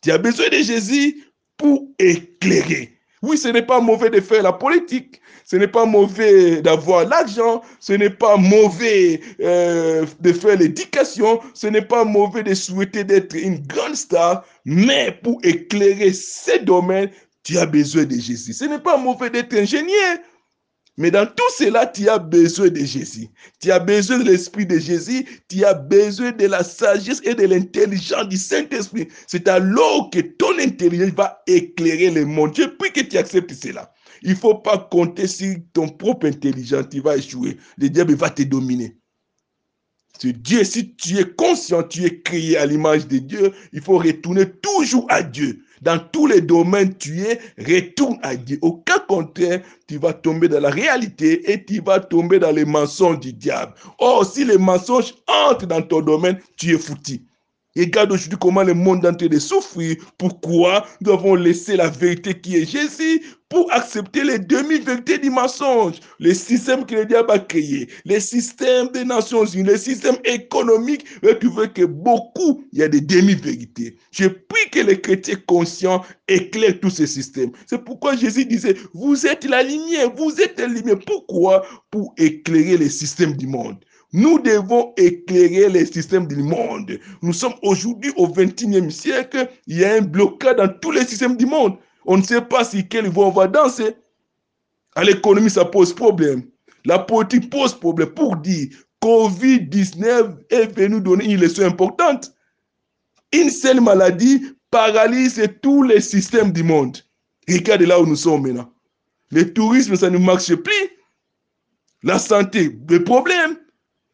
[0.01, 1.23] Tu as besoin de Jésus
[1.57, 2.95] pour éclairer.
[3.21, 5.19] Oui, ce n'est pas mauvais de faire la politique.
[5.45, 7.61] Ce n'est pas mauvais d'avoir l'argent.
[7.79, 11.39] Ce n'est pas mauvais euh, de faire l'éducation.
[11.53, 14.45] Ce n'est pas mauvais de souhaiter d'être une grande star.
[14.65, 17.09] Mais pour éclairer ces domaines,
[17.43, 18.53] tu as besoin de Jésus.
[18.53, 20.17] Ce n'est pas mauvais d'être ingénieur.
[20.97, 23.27] Mais dans tout cela, tu as besoin de Jésus.
[23.59, 25.25] Tu as besoin de l'Esprit de Jésus.
[25.49, 29.09] Tu as besoin de la sagesse et de l'intelligence du Saint-Esprit.
[29.27, 32.55] C'est alors que ton intelligence va éclairer le monde.
[32.55, 33.91] Je prie que tu acceptes cela.
[34.21, 36.85] Il ne faut pas compter sur ton propre intelligence.
[36.89, 37.57] Tu vas échouer.
[37.77, 38.95] Le diable va te dominer.
[40.23, 44.49] Dieu, si tu es conscient, tu es créé à l'image de Dieu, il faut retourner
[44.49, 45.61] toujours à Dieu.
[45.81, 48.57] Dans tous les domaines, tu es, retourne à Dieu.
[48.61, 52.65] Au cas contraire, tu vas tomber dans la réalité et tu vas tomber dans les
[52.65, 53.73] mensonges du diable.
[53.99, 57.21] Or, si les mensonges entrent dans ton domaine, tu es foutu.
[57.77, 59.97] Regarde aujourd'hui comment le monde est en train de souffrir.
[60.17, 65.99] Pourquoi nous avons laissé la vérité qui est Jésus pour accepter les demi-vérités du mensonge,
[66.19, 71.05] les systèmes que le diable a créés, les systèmes des Nations Unies, les systèmes économiques.
[71.21, 73.97] Mais tu veux que beaucoup, il y a des demi-vérités.
[74.11, 77.51] Je prie que les chrétiens conscients éclairent tous ces systèmes.
[77.67, 80.99] C'est pourquoi Jésus disait, vous êtes la lumière, vous êtes la lumière.
[81.05, 81.65] Pourquoi?
[81.91, 83.77] Pour éclairer les systèmes du monde.
[84.13, 86.99] Nous devons éclairer les systèmes du monde.
[87.21, 89.49] Nous sommes aujourd'hui au 21e siècle.
[89.67, 91.77] Il y a un blocage dans tous les systèmes du monde.
[92.05, 93.95] On ne sait pas si quelle voie on va danser.
[94.95, 96.43] À l'économie, ça pose problème.
[96.85, 98.69] La politique pose problème pour dire
[99.01, 102.33] Covid-19 est venu donner une leçon importante.
[103.33, 106.97] Une seule maladie paralyse tous les systèmes du monde.
[107.49, 108.71] Regardez là où nous sommes maintenant.
[109.31, 110.89] Le tourisme, ça ne marche plus.
[112.03, 113.57] La santé, des problèmes.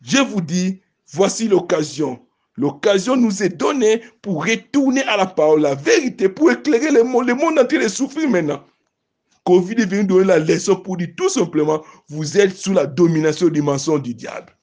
[0.01, 2.19] Je vous dis, voici l'occasion.
[2.57, 7.27] L'occasion nous est donnée pour retourner à la parole, la vérité, pour éclairer le monde.
[7.27, 8.63] Le monde entier est souffrir maintenant.
[9.45, 13.47] Covid est venu donner la leçon pour dire tout simplement, vous êtes sous la domination
[13.47, 14.55] du mensonge du diable.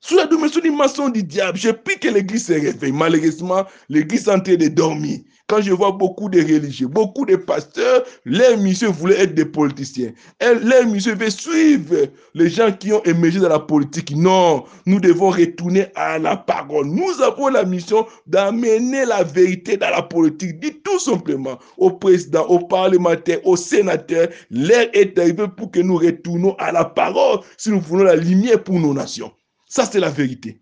[0.00, 2.92] Sous la domination du mensonge du diable, je prie que l'église se réveille.
[2.92, 5.20] Malheureusement, l'église est en train de dormir.
[5.50, 10.12] Quand je vois beaucoup de religieux, beaucoup de pasteurs, les mission voulaient être des politiciens.
[10.40, 14.14] Et les mission veulent suivre les gens qui ont émergé dans la politique.
[14.14, 16.86] Non, nous devons retourner à la parole.
[16.86, 20.60] Nous avons la mission d'amener la vérité dans la politique.
[20.60, 25.96] Dit tout simplement au président, aux parlementaires, aux sénateurs, l'air est arrivé pour que nous
[25.96, 29.32] retournions à la parole si nous voulons la lumière pour nos nations.
[29.66, 30.60] Ça, c'est la vérité.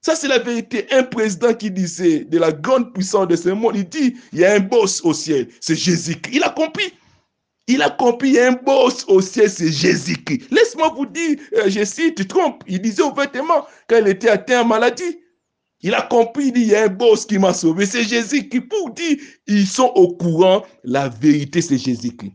[0.00, 0.86] Ça, c'est la vérité.
[0.90, 4.44] Un président qui disait de la grande puissance de ce monde, il dit, il y
[4.44, 6.34] a un boss au ciel, c'est Jésus-Christ.
[6.36, 6.92] Il a compris.
[7.66, 10.50] Il a compris, il y a un boss au ciel, c'est Jésus-Christ.
[10.50, 12.62] Laisse-moi vous dire, euh, je cite, tu trompes.
[12.66, 15.18] Il disait ouvertement quand il était atteint en maladie.
[15.82, 18.68] Il a compris, il dit, il y a un boss qui m'a sauvé, c'est Jésus-Christ.
[18.68, 22.32] Pour dire, ils sont au courant, la vérité, c'est Jésus-Christ.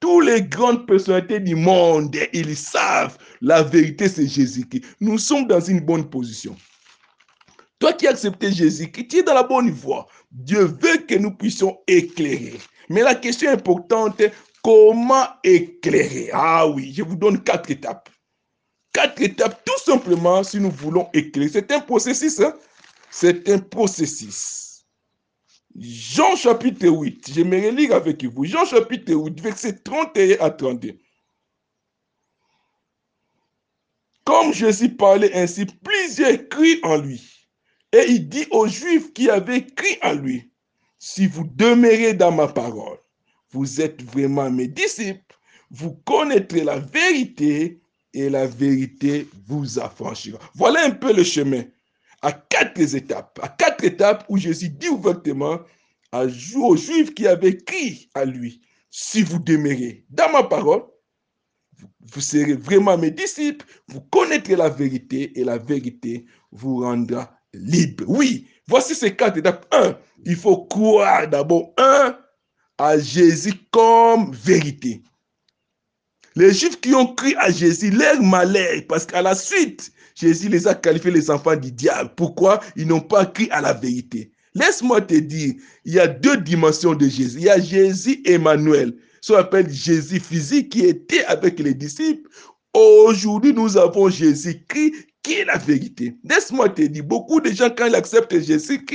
[0.00, 4.84] Tous les grandes personnalités du monde, ils savent, la vérité, c'est Jésus-Christ.
[5.00, 6.56] Nous sommes dans une bonne position.
[7.80, 11.34] Toi qui as accepté Jésus, qui es dans la bonne voie, Dieu veut que nous
[11.34, 12.60] puissions éclairer.
[12.90, 16.28] Mais la question importante est comment éclairer?
[16.34, 18.10] Ah oui, je vous donne quatre étapes.
[18.92, 21.48] Quatre étapes, tout simplement, si nous voulons éclairer.
[21.48, 22.54] C'est un processus, hein?
[23.10, 24.84] c'est un processus.
[25.74, 28.44] Jean chapitre 8, je me lire avec vous.
[28.44, 30.98] Jean chapitre 8, verset 31 à 32.
[34.24, 37.29] Comme Jésus parlait ainsi, plusieurs crient en lui.
[37.92, 40.50] Et il dit aux Juifs qui avaient crié à lui,
[40.98, 42.98] si vous demeurez dans ma parole,
[43.50, 45.34] vous êtes vraiment mes disciples,
[45.70, 47.80] vous connaîtrez la vérité
[48.12, 50.38] et la vérité vous affranchira.
[50.54, 51.64] Voilà un peu le chemin
[52.22, 55.60] à quatre étapes, à quatre étapes où Jésus dit ouvertement
[56.12, 60.82] aux Juifs qui avaient crié à lui, si vous demeurez dans ma parole,
[62.12, 68.04] vous serez vraiment mes disciples, vous connaîtrez la vérité et la vérité vous rendra libre.
[68.06, 69.66] Oui, voici ces quatre étapes.
[69.72, 72.16] Un, il faut croire d'abord, un,
[72.78, 75.02] à Jésus comme vérité.
[76.36, 80.68] Les Juifs qui ont cru à Jésus, leur malheur, parce qu'à la suite, Jésus les
[80.68, 82.12] a qualifiés les enfants du diable.
[82.16, 82.60] Pourquoi?
[82.76, 86.94] Ils n'ont pas cru à la vérité Laisse-moi te dire, il y a deux dimensions
[86.94, 87.38] de Jésus.
[87.38, 92.28] Il y a Jésus Emmanuel, ce qu'on appelle Jésus physique qui était avec les disciples.
[92.74, 96.16] Aujourd'hui, nous avons Jésus-Christ qui est la vérité.
[96.24, 98.86] Laisse-moi te dire, beaucoup de gens, quand ils acceptent Jésus,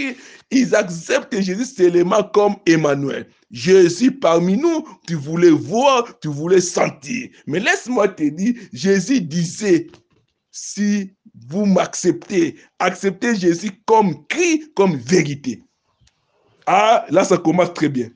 [0.51, 3.27] ils acceptent Jésus seulement comme Emmanuel.
[3.51, 7.29] Jésus parmi nous, tu voulais voir, tu voulais sentir.
[7.45, 9.87] Mais laisse-moi te dire, Jésus disait,
[10.51, 11.11] si
[11.47, 15.61] vous m'acceptez, acceptez Jésus comme Christ, comme vérité.
[16.65, 18.09] Ah, là, ça commence très bien.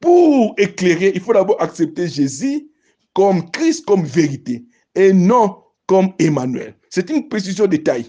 [0.00, 2.68] Pour éclairer, il faut d'abord accepter Jésus
[3.14, 6.76] comme Christ, comme vérité, et non comme Emmanuel.
[6.88, 8.06] C'est une précision de taille.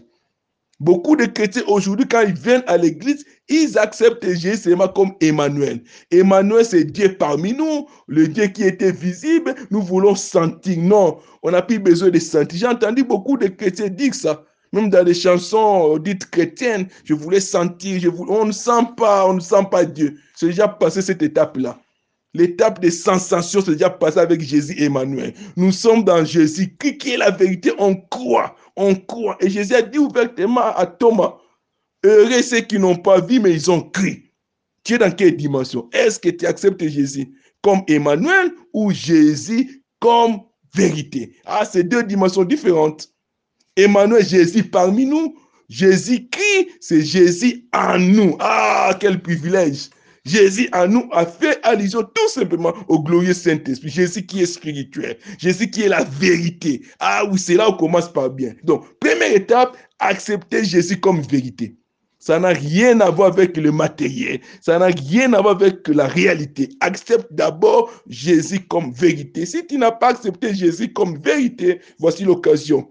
[0.79, 5.82] Beaucoup de chrétiens aujourd'hui, quand ils viennent à l'église, ils acceptent Jésus seulement comme Emmanuel.
[6.12, 9.56] Emmanuel, c'est Dieu parmi nous, le Dieu qui était visible.
[9.71, 10.77] Nous voulons sentir.
[10.77, 12.60] Non, on n'a plus besoin de sentir.
[12.60, 14.44] J'ai entendu beaucoup de chrétiens dire ça.
[14.73, 18.32] Même dans les chansons dites chrétiennes, je voulais sentir, je voulais...
[18.32, 20.19] on ne sent pas, on ne sent pas Dieu.
[20.36, 21.79] C'est déjà passé cette étape-là.
[22.34, 25.34] L'étape des sensations, c'est déjà passé avec Jésus Emmanuel.
[25.58, 26.75] Nous sommes dans Jésus.
[26.77, 28.56] Qui est la vérité On croit.
[28.77, 29.38] On croit.
[29.42, 31.36] Et Jésus a dit ouvertement à Thomas,
[32.06, 34.32] heureux ceux qui n'ont pas vu, mais ils ont cru.
[34.84, 35.90] Tu es dans quelle dimension?
[35.92, 40.40] Est-ce que tu acceptes Jésus comme Emmanuel ou Jésus comme
[40.73, 41.36] vérité?
[41.46, 43.10] Ah, c'est deux dimensions différentes.
[43.75, 45.36] Emmanuel, Jésus parmi nous.
[45.69, 48.36] Jésus-Christ, c'est Jésus en nous.
[48.40, 49.90] Ah, quel privilège.
[50.24, 53.90] Jésus en nous a fait allusion tout simplement au glorieux Saint-Esprit.
[53.90, 55.17] Jésus qui est spirituel.
[55.40, 56.82] Jésus qui est la vérité.
[57.00, 58.54] Ah oui, c'est là où on commence par bien.
[58.63, 61.76] Donc, première étape, accepter Jésus comme vérité.
[62.19, 64.42] Ça n'a rien à voir avec le matériel.
[64.62, 66.69] Ça n'a rien à voir avec la réalité.
[66.80, 69.48] Accepte d'abord Jésus comme vérité.
[69.48, 72.88] Si tu n'as pas accepté Jésus comme vérité, voici l'occasion.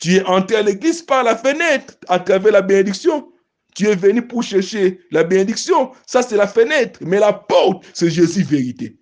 [0.00, 3.28] Tu es entré à l'église par la fenêtre à travers la bénédiction.
[3.76, 5.92] Tu es venu pour chercher la bénédiction.
[6.06, 6.98] Ça, c'est la fenêtre.
[7.02, 8.98] Mais la porte, c'est Jésus vérité.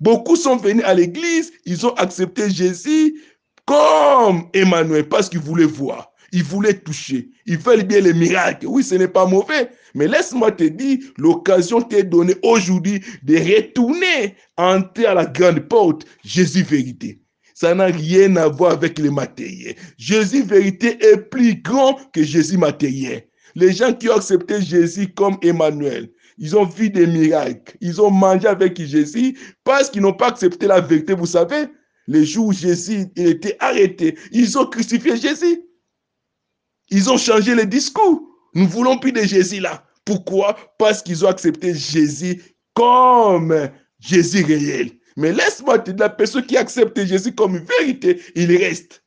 [0.00, 3.20] Beaucoup sont venus à l'église, ils ont accepté Jésus
[3.64, 8.66] comme Emmanuel parce qu'ils voulaient voir, ils voulaient toucher, ils veulent bien les miracles.
[8.66, 14.34] Oui, ce n'est pas mauvais, mais laisse-moi te dire, l'occasion t'est donnée aujourd'hui de retourner,
[14.56, 17.20] entrer à la grande porte, Jésus vérité.
[17.54, 19.76] Ça n'a rien à voir avec le matériel.
[19.96, 23.28] Jésus vérité est plus grand que Jésus matériel.
[23.54, 27.76] Les gens qui ont accepté Jésus comme Emmanuel, ils ont vu des miracles.
[27.80, 31.14] Ils ont mangé avec Jésus parce qu'ils n'ont pas accepté la vérité.
[31.14, 31.68] Vous savez,
[32.06, 35.62] les jours où Jésus était arrêté, ils ont crucifié Jésus.
[36.90, 38.22] Ils ont changé le discours.
[38.54, 39.84] Nous voulons plus de Jésus là.
[40.04, 40.56] Pourquoi?
[40.78, 42.42] Parce qu'ils ont accepté Jésus
[42.74, 44.90] comme Jésus réel.
[45.16, 49.02] Mais laisse-moi te dire, la personne qui accepte Jésus comme vérité, il reste.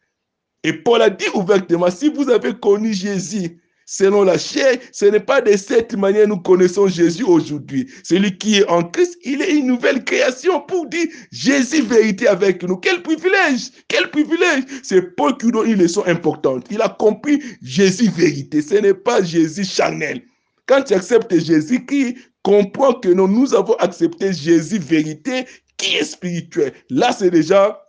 [0.64, 5.22] Et Paul a dit ouvertement, si vous avez connu Jésus selon la chair, ce n'est
[5.22, 7.90] pas de cette manière que nous connaissons Jésus aujourd'hui.
[8.04, 12.62] Celui qui est en Christ, il est une nouvelle création pour dire Jésus vérité avec
[12.64, 12.78] nous.
[12.78, 14.66] Quel privilège, quel privilège.
[14.84, 16.68] C'est Paul qui donne une leçon importante.
[16.70, 18.62] Il a compris Jésus vérité.
[18.62, 20.22] Ce n'est pas Jésus charnel.
[20.68, 25.46] Quand tu acceptes Jésus qui comprend que nous, nous avons accepté Jésus vérité
[25.78, 26.74] qui est spirituel.
[26.90, 27.87] Là, c'est déjà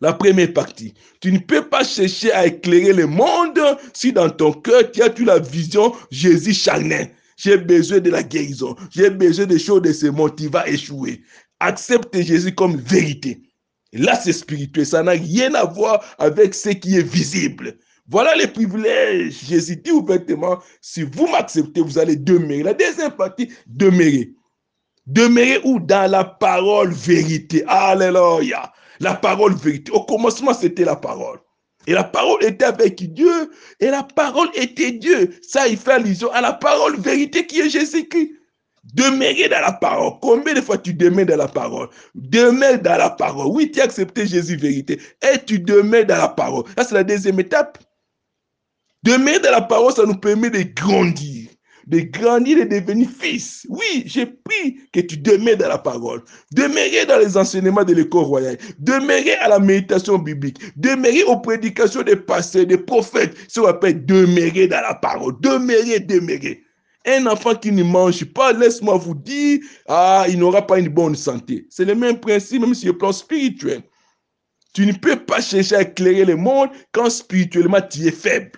[0.00, 0.94] la première partie.
[1.20, 3.60] Tu ne peux pas chercher à éclairer le monde
[3.92, 7.10] si dans ton cœur tu as tu la vision Jésus charnel.
[7.36, 8.74] J'ai besoin de la guérison.
[8.90, 11.22] J'ai besoin des choses de ce monde qui va échouer.
[11.60, 13.42] Accepte Jésus comme vérité.
[13.92, 14.86] là, c'est spirituel.
[14.86, 17.78] Ça n'a rien à voir avec ce qui est visible.
[18.08, 19.44] Voilà les privilèges.
[19.46, 22.62] Jésus dit ouvertement, si vous m'acceptez, vous allez demeurer.
[22.62, 24.30] La deuxième partie, demeurer.
[25.06, 27.64] Demeurer où Dans la parole vérité.
[27.66, 28.72] Alléluia.
[29.00, 29.92] La parole vérité.
[29.92, 31.38] Au commencement, c'était la parole.
[31.86, 33.50] Et la parole était avec Dieu.
[33.80, 35.38] Et la parole était Dieu.
[35.42, 38.32] Ça, il fait allusion à la parole vérité qui est Jésus-Christ.
[38.94, 40.14] Demeurer dans la parole.
[40.20, 41.88] Combien de fois tu demeures dans la parole?
[42.14, 43.48] Demeure dans la parole.
[43.48, 45.00] Oui, tu as accepté Jésus vérité.
[45.22, 46.64] Et tu demeures dans la parole.
[46.76, 47.78] Ça, c'est la deuxième étape.
[49.02, 51.47] Demeurer dans la parole, ça nous permet de grandir
[51.88, 53.66] de grandir et de devenir fils.
[53.68, 56.22] Oui, j'ai pris que tu demeures dans la parole.
[56.52, 58.58] Demeurer dans les enseignements de l'école royale.
[58.78, 60.58] Demeurer à la méditation biblique.
[60.76, 63.34] Demeurer aux prédications des pasteurs, des prophètes.
[63.48, 65.34] Ça appelle demeurer dans la parole.
[65.40, 66.62] Demeurer, demeurer.
[67.06, 71.16] Un enfant qui ne mange pas, laisse-moi vous dire, ah, il n'aura pas une bonne
[71.16, 71.66] santé.
[71.70, 73.82] C'est le même principe, même sur le plan spirituel.
[74.74, 78.52] Tu ne peux pas chercher à éclairer le monde quand spirituellement tu es faible.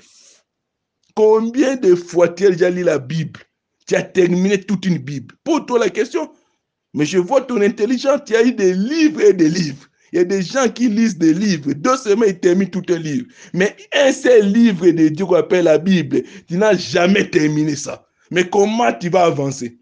[1.14, 3.40] Combien de fois tu as déjà lu la Bible?
[3.86, 5.34] Tu as terminé toute une Bible.
[5.44, 6.30] Pose-toi la question.
[6.94, 9.86] Mais je vois ton intelligence, tu as eu des livres et des livres.
[10.12, 11.72] Il y a des gens qui lisent des livres.
[11.72, 13.26] Deux semaines, ils terminent tout un livre.
[13.54, 18.06] Mais un seul livre de Dieu qu'on appelle la Bible, tu n'as jamais terminé ça.
[18.30, 19.78] Mais comment tu vas avancer?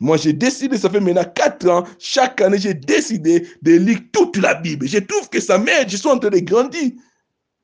[0.00, 4.38] Moi, j'ai décidé, ça fait maintenant quatre ans, chaque année, j'ai décidé de lire toute
[4.38, 4.88] la Bible.
[4.88, 6.90] Je trouve que ça m'aide, je suis en train de grandir.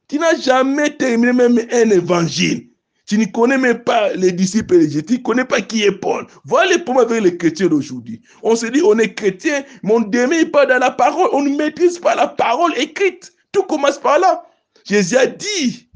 [0.08, 2.68] Tu n'as jamais terminé même un évangile.
[3.06, 5.04] Tu ne connais même pas les disciples Jésus.
[5.04, 6.26] Tu ne connais pas qui est Paul.
[6.44, 8.20] Voilà les problèmes avec les chrétiens d'aujourd'hui.
[8.42, 11.28] On se dit, on est chrétien, mais on ne demeure pas dans la parole.
[11.32, 13.32] On ne maîtrise pas la parole écrite.
[13.52, 14.44] Tout commence par là.
[14.84, 15.88] Jésus a dit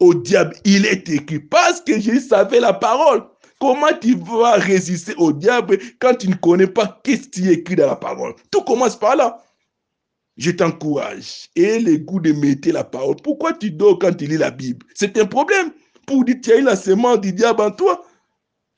[0.00, 1.38] au diable, il est écrit.
[1.38, 3.22] Parce que Jésus savait la parole.
[3.60, 7.76] Comment tu vas résister au diable quand tu ne connais pas qu'est-ce qui est écrit
[7.76, 8.34] dans la parole?
[8.50, 9.40] Tout commence par là
[10.36, 11.48] je t'encourage.
[11.56, 13.16] Et le goût de mettre la parole.
[13.22, 14.86] Pourquoi tu dors quand tu lis la Bible?
[14.94, 15.70] C'est un problème.
[16.06, 18.04] Pour dire, tu as eu la semence du diable en toi.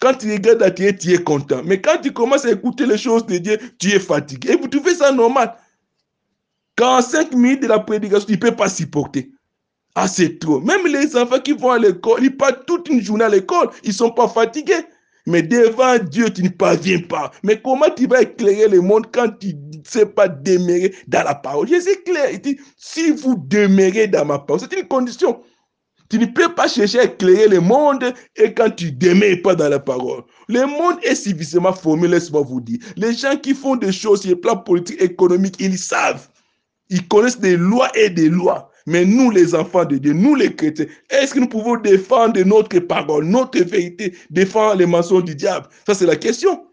[0.01, 1.63] Quand tu regardes la tu es content.
[1.65, 4.53] Mais quand tu commences à écouter les choses de Dieu, tu es fatigué.
[4.53, 5.55] Et vous trouvez ça normal.
[6.77, 9.31] Quand 5 minutes de la prédication, tu ne peux pas supporter.
[9.95, 10.61] Ah, c'est trop.
[10.61, 13.91] Même les enfants qui vont à l'école, ils passent toute une journée à l'école, ils
[13.91, 14.85] ne sont pas fatigués.
[15.27, 17.31] Mais devant Dieu, tu ne parviens pas.
[17.43, 21.35] Mais comment tu vas éclairer le monde quand tu ne sais pas demeurer dans la
[21.35, 21.69] parole?
[21.69, 22.31] Jésus clair.
[22.33, 25.41] Il dit, si vous demeurez dans ma parole, c'est une condition.
[26.11, 29.55] Tu ne peux pas chercher à éclairer le monde et quand tu ne demeures pas
[29.55, 30.23] dans la parole.
[30.49, 32.79] Le monde est suffisamment formé, laisse-moi vous dire.
[32.97, 36.29] Les gens qui font des choses sur le plan politique, économique, ils savent.
[36.91, 38.71] Ils connaissent des lois et des lois.
[38.87, 42.79] Mais nous, les enfants de Dieu, nous les chrétiens, est-ce que nous pouvons défendre notre
[42.81, 45.69] parole, notre vérité, défendre les mensonges du diable?
[45.87, 46.67] Ça, c'est la question.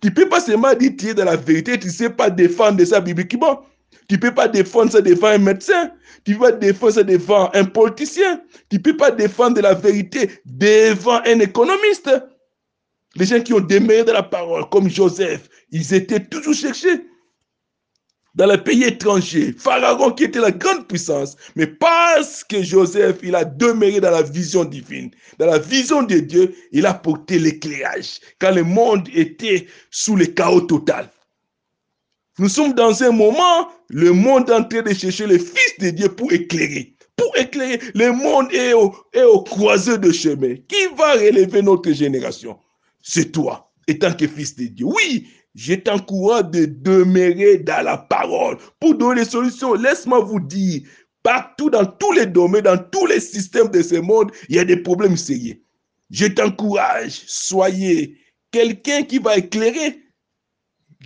[0.00, 2.30] Tu ne peux pas seulement dire tu es dans la vérité, tu ne sais pas
[2.30, 3.60] défendre ça bibliquement.
[4.08, 5.90] Tu ne peux pas défendre ça devant un médecin.
[6.24, 8.40] Tu ne peux pas défendre ça devant un politicien.
[8.70, 12.10] Tu ne peux pas défendre la vérité devant un économiste.
[13.16, 17.04] Les gens qui ont déméré de la parole, comme Joseph, ils étaient toujours cherchés
[18.34, 19.54] dans les pays étrangers.
[19.58, 24.22] Pharaon qui était la grande puissance, mais parce que Joseph, il a demeuré dans la
[24.22, 29.66] vision divine, dans la vision de Dieu, il a porté l'éclairage quand le monde était
[29.90, 31.08] sous le chaos total.
[32.38, 35.90] Nous sommes dans un moment, le monde est en train de chercher le Fils de
[35.90, 36.94] Dieu pour éclairer.
[37.16, 40.54] Pour éclairer, le monde est au, est au de chemin.
[40.68, 42.58] Qui va relever notre génération?
[43.02, 44.86] C'est toi, étant que Fils de Dieu.
[44.86, 49.74] Oui, je t'encourage de demeurer dans la parole pour donner des solutions.
[49.74, 50.82] Laisse-moi vous dire,
[51.22, 54.64] partout dans tous les domaines, dans tous les systèmes de ce monde, il y a
[54.64, 55.60] des problèmes sérieux.
[56.10, 58.16] Je t'encourage, soyez
[58.50, 60.00] quelqu'un qui va éclairer.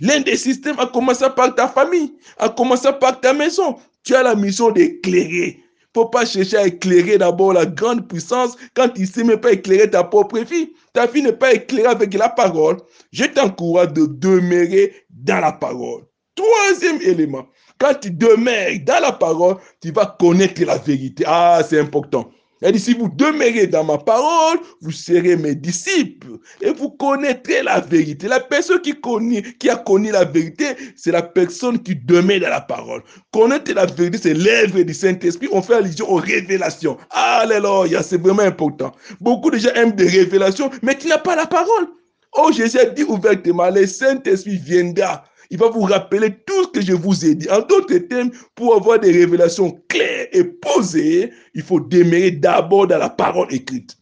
[0.01, 3.77] L'un des systèmes a commencé par ta famille, a commencé par ta maison.
[4.03, 5.61] Tu as la mission d'éclairer.
[5.93, 9.53] Faut pas chercher à éclairer d'abord la grande puissance quand tu ne sais même pas
[9.53, 12.77] éclairer ta propre fille ta vie n'est pas éclairée avec la parole,
[13.11, 16.03] je t'encourage de demeurer dans la parole.
[16.35, 17.45] Troisième élément,
[17.77, 21.25] quand tu demeures dans la parole, tu vas connaître la vérité.
[21.27, 22.31] Ah, c'est important.
[22.65, 27.61] Elle dit, si vous demeurez dans ma parole, vous serez mes disciples et vous connaîtrez
[27.61, 28.27] la vérité.
[28.27, 32.49] La personne qui, connaît, qui a connu la vérité, c'est la personne qui demeure dans
[32.49, 33.03] la parole.
[33.31, 35.47] Connaître la vérité, c'est l'œuvre du Saint-Esprit.
[35.51, 36.97] On fait allusion aux révélations.
[37.11, 38.91] Alléluia, c'est vraiment important.
[39.21, 41.87] Beaucoup de gens aiment des révélations, mais qui n'ont pas la parole.
[42.33, 46.81] Oh, Jésus a dit ouvertement, le Saint-Esprit viendra il va vous rappeler tout ce que
[46.81, 47.49] je vous ai dit.
[47.49, 52.97] En d'autres termes, pour avoir des révélations claires et posées, il faut demeurer d'abord dans
[52.97, 53.97] la parole écrite.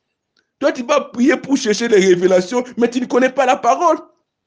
[0.59, 3.97] Toi, tu vas prier pour chercher les révélations, mais tu ne connais pas la parole.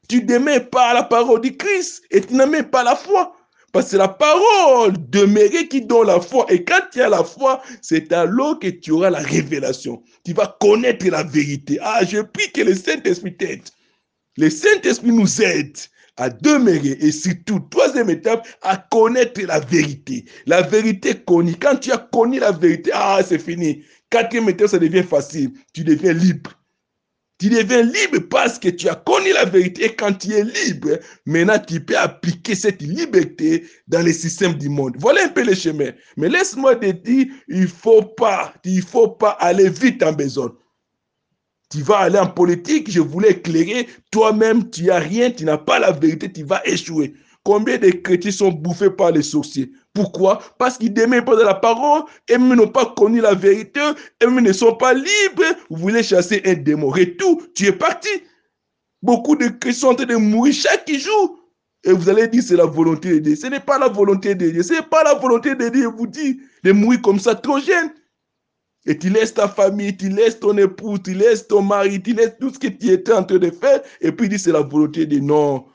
[0.09, 3.37] Tu demeures pas à la parole du Christ et tu n'aimes pas la foi.
[3.73, 6.47] Parce que c'est la parole demeurer qui donne la foi.
[6.49, 10.03] Et quand tu as la foi, c'est alors que tu auras la révélation.
[10.25, 11.79] Tu vas connaître la vérité.
[11.83, 13.69] Ah, je prie que le Saint-Esprit t'aide.
[14.39, 15.77] Le Saint-Esprit nous aide
[16.17, 20.25] à demeurer et surtout, troisième étape, à connaître la vérité.
[20.47, 21.57] La vérité connue.
[21.61, 23.83] Quand tu as connu la vérité, ah, c'est fini.
[24.11, 25.53] Quatrième étape, ça devient facile.
[25.73, 26.53] Tu deviens libre.
[27.39, 30.99] Tu deviens libre parce que tu as connu la vérité et quand tu es libre,
[31.27, 34.97] maintenant tu peux appliquer cette liberté dans les systèmes du monde.
[34.99, 35.91] Voilà un peu le chemin.
[36.17, 40.57] Mais laisse-moi te dire, il faut pas, il faut pas aller vite en besoin.
[41.71, 43.89] Tu vas aller en politique, je voulais éclairer.
[44.13, 47.15] Toi-même, tu n'as rien, tu n'as pas la vérité, tu vas échouer.
[47.43, 49.71] Combien de chrétiens sont bouffés par les sorciers?
[49.95, 50.41] Pourquoi?
[50.59, 53.81] Parce qu'ils ne pas de la parole, et même n'ont pas connu la vérité,
[54.21, 55.57] et même ne sont pas libres.
[55.71, 56.93] Vous voulez chasser un démon.
[57.19, 58.09] tout, tu es parti.
[59.03, 61.39] Beaucoup de chrétiens sont en train de mourir chaque jour.
[61.85, 63.37] Et vous allez dire c'est la volonté de Dieu.
[63.37, 64.63] Ce n'est pas la volonté de Dieu.
[64.65, 67.91] Ce n'est pas la volonté de Dieu, vous dit, de mourir comme ça trop jeune.
[68.87, 72.37] Et tu laisses ta famille, tu laisses ton épouse, tu laisses ton mari, tu laisses
[72.41, 73.81] tout ce que tu étais en train de faire.
[74.01, 75.67] Et puis il dit c'est la volonté de non.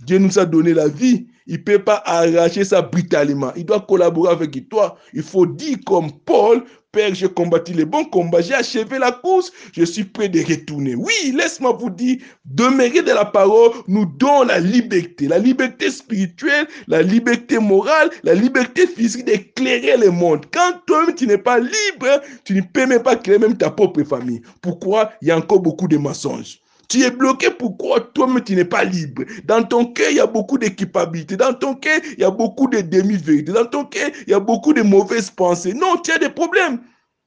[0.00, 1.26] Dieu nous a donné la vie.
[1.46, 3.52] Il ne peut pas arracher ça brutalement.
[3.56, 4.96] Il doit collaborer avec toi.
[5.12, 6.64] Il faut dire comme Paul,
[6.94, 10.94] Père, j'ai combattu les bons combats, j'ai achevé la course, je suis prêt de retourner.
[10.94, 16.68] Oui, laisse-moi vous dire, demeurer de la parole nous donne la liberté, la liberté spirituelle,
[16.86, 20.46] la liberté morale, la liberté physique d'éclairer le monde.
[20.52, 24.04] Quand toi-même tu n'es pas libre, tu ne peux même pas créer même ta propre
[24.04, 24.42] famille.
[24.62, 25.10] Pourquoi?
[25.20, 26.60] Il y a encore beaucoup de mensonges.
[26.88, 29.24] Tu es bloqué pourquoi toi-même tu n'es pas libre?
[29.44, 31.36] Dans ton cœur, il y a beaucoup d'équipabilité.
[31.36, 33.52] Dans ton cœur, il y a beaucoup de demi-vérités.
[33.52, 35.74] Dans ton cœur, il y a beaucoup de mauvaises pensées.
[35.74, 36.80] Non, tu as des problèmes.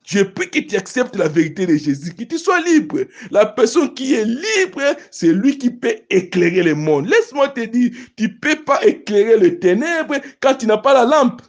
[0.06, 3.00] Je prie que tu acceptes la vérité de Jésus, que tu sois libre.
[3.30, 7.08] La personne qui est libre, c'est lui qui peut éclairer le monde.
[7.08, 11.04] Laisse-moi te dire, tu ne peux pas éclairer les ténèbres quand tu n'as pas la
[11.04, 11.42] lampe.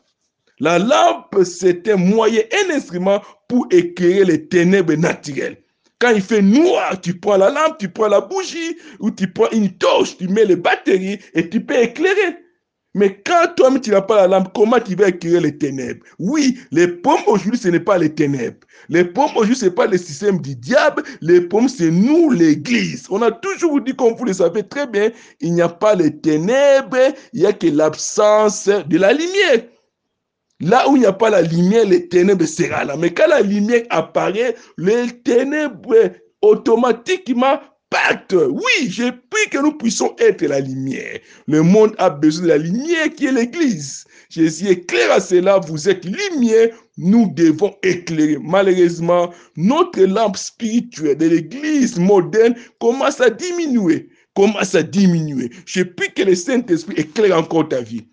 [0.59, 5.59] La lampe, c'est un moyen, un instrument pour éclairer les ténèbres naturelles.
[6.01, 9.51] Quand il fait noir, tu prends la lampe, tu prends la bougie, ou tu prends
[9.51, 12.37] une torche, tu mets les batteries et tu peux éclairer.
[12.95, 16.05] Mais quand toi-même tu n'as pas la lampe, comment tu vas éclairer les ténèbres?
[16.19, 18.59] Oui, les pommes aujourd'hui, ce n'est pas les ténèbres.
[18.89, 21.03] Les pommes aujourd'hui, ce n'est pas le système du diable.
[21.21, 23.07] Les pommes, c'est nous, l'Église.
[23.11, 26.17] On a toujours dit, comme vous le savez très bien, il n'y a pas les
[26.17, 29.65] ténèbres, il n'y a que l'absence de la lumière.
[30.61, 32.97] Là où il n'y a pas la lumière, les ténèbres sera là.
[32.97, 36.11] Mais quand la lumière apparaît, les ténèbres
[36.43, 38.35] automatiquement partent.
[38.35, 41.21] Oui, j'ai pris que nous puissions être la lumière.
[41.47, 44.05] Le monde a besoin de la lumière qui est l'Église.
[44.31, 48.39] Jésus éclaire à cela, vous êtes lumière, nous devons éclairer.
[48.43, 54.11] Malheureusement, notre lampe spirituelle de l'Église moderne commence à diminuer.
[54.35, 55.51] Commence à diminuer.
[55.67, 58.07] Je prie que le Saint-Esprit éclaire encore ta vie.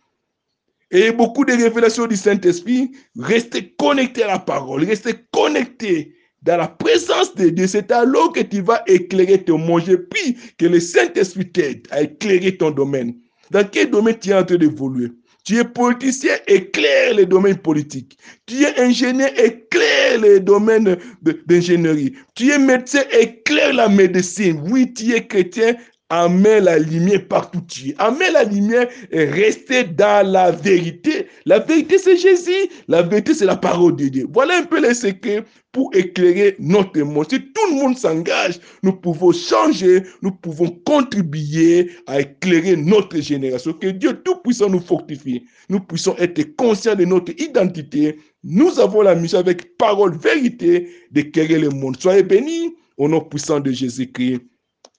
[0.95, 2.89] Et beaucoup de révélations du Saint-Esprit,
[3.19, 7.67] restez connectés à la parole, restez connectés dans la présence de Dieu.
[7.67, 9.77] C'est alors que tu vas éclairer ton.
[9.79, 13.13] Je prie que le Saint-Esprit t'aide à éclairer ton domaine.
[13.51, 15.09] Dans quel domaine tu es en train d'évoluer?
[15.43, 18.17] Tu es politicien, éclaire les domaines politiques.
[18.45, 20.97] Tu es ingénieur, éclaire les domaines
[21.45, 22.15] d'ingénierie.
[22.35, 24.61] Tu es médecin, éclaire la médecine.
[24.71, 25.75] Oui, tu es chrétien,
[26.09, 27.95] Amène la lumière partout tu es.
[27.97, 31.25] Amène la lumière et restez dans la vérité.
[31.47, 32.69] La vérité, c'est Jésus.
[32.87, 34.27] La vérité, c'est la parole de Dieu.
[34.31, 37.25] Voilà un peu les secrets pour éclairer notre monde.
[37.27, 43.73] Si tout le monde s'engage, nous pouvons changer, nous pouvons contribuer à éclairer notre génération.
[43.73, 45.43] Que Dieu Tout-Puissant nous fortifie.
[45.69, 48.19] Nous puissions être conscients de notre identité.
[48.43, 51.97] Nous avons la mission avec parole, vérité, d'éclairer le monde.
[51.99, 54.41] Soyez bénis au nom puissant de Jésus-Christ.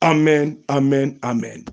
[0.03, 1.64] Amen, amen, amen.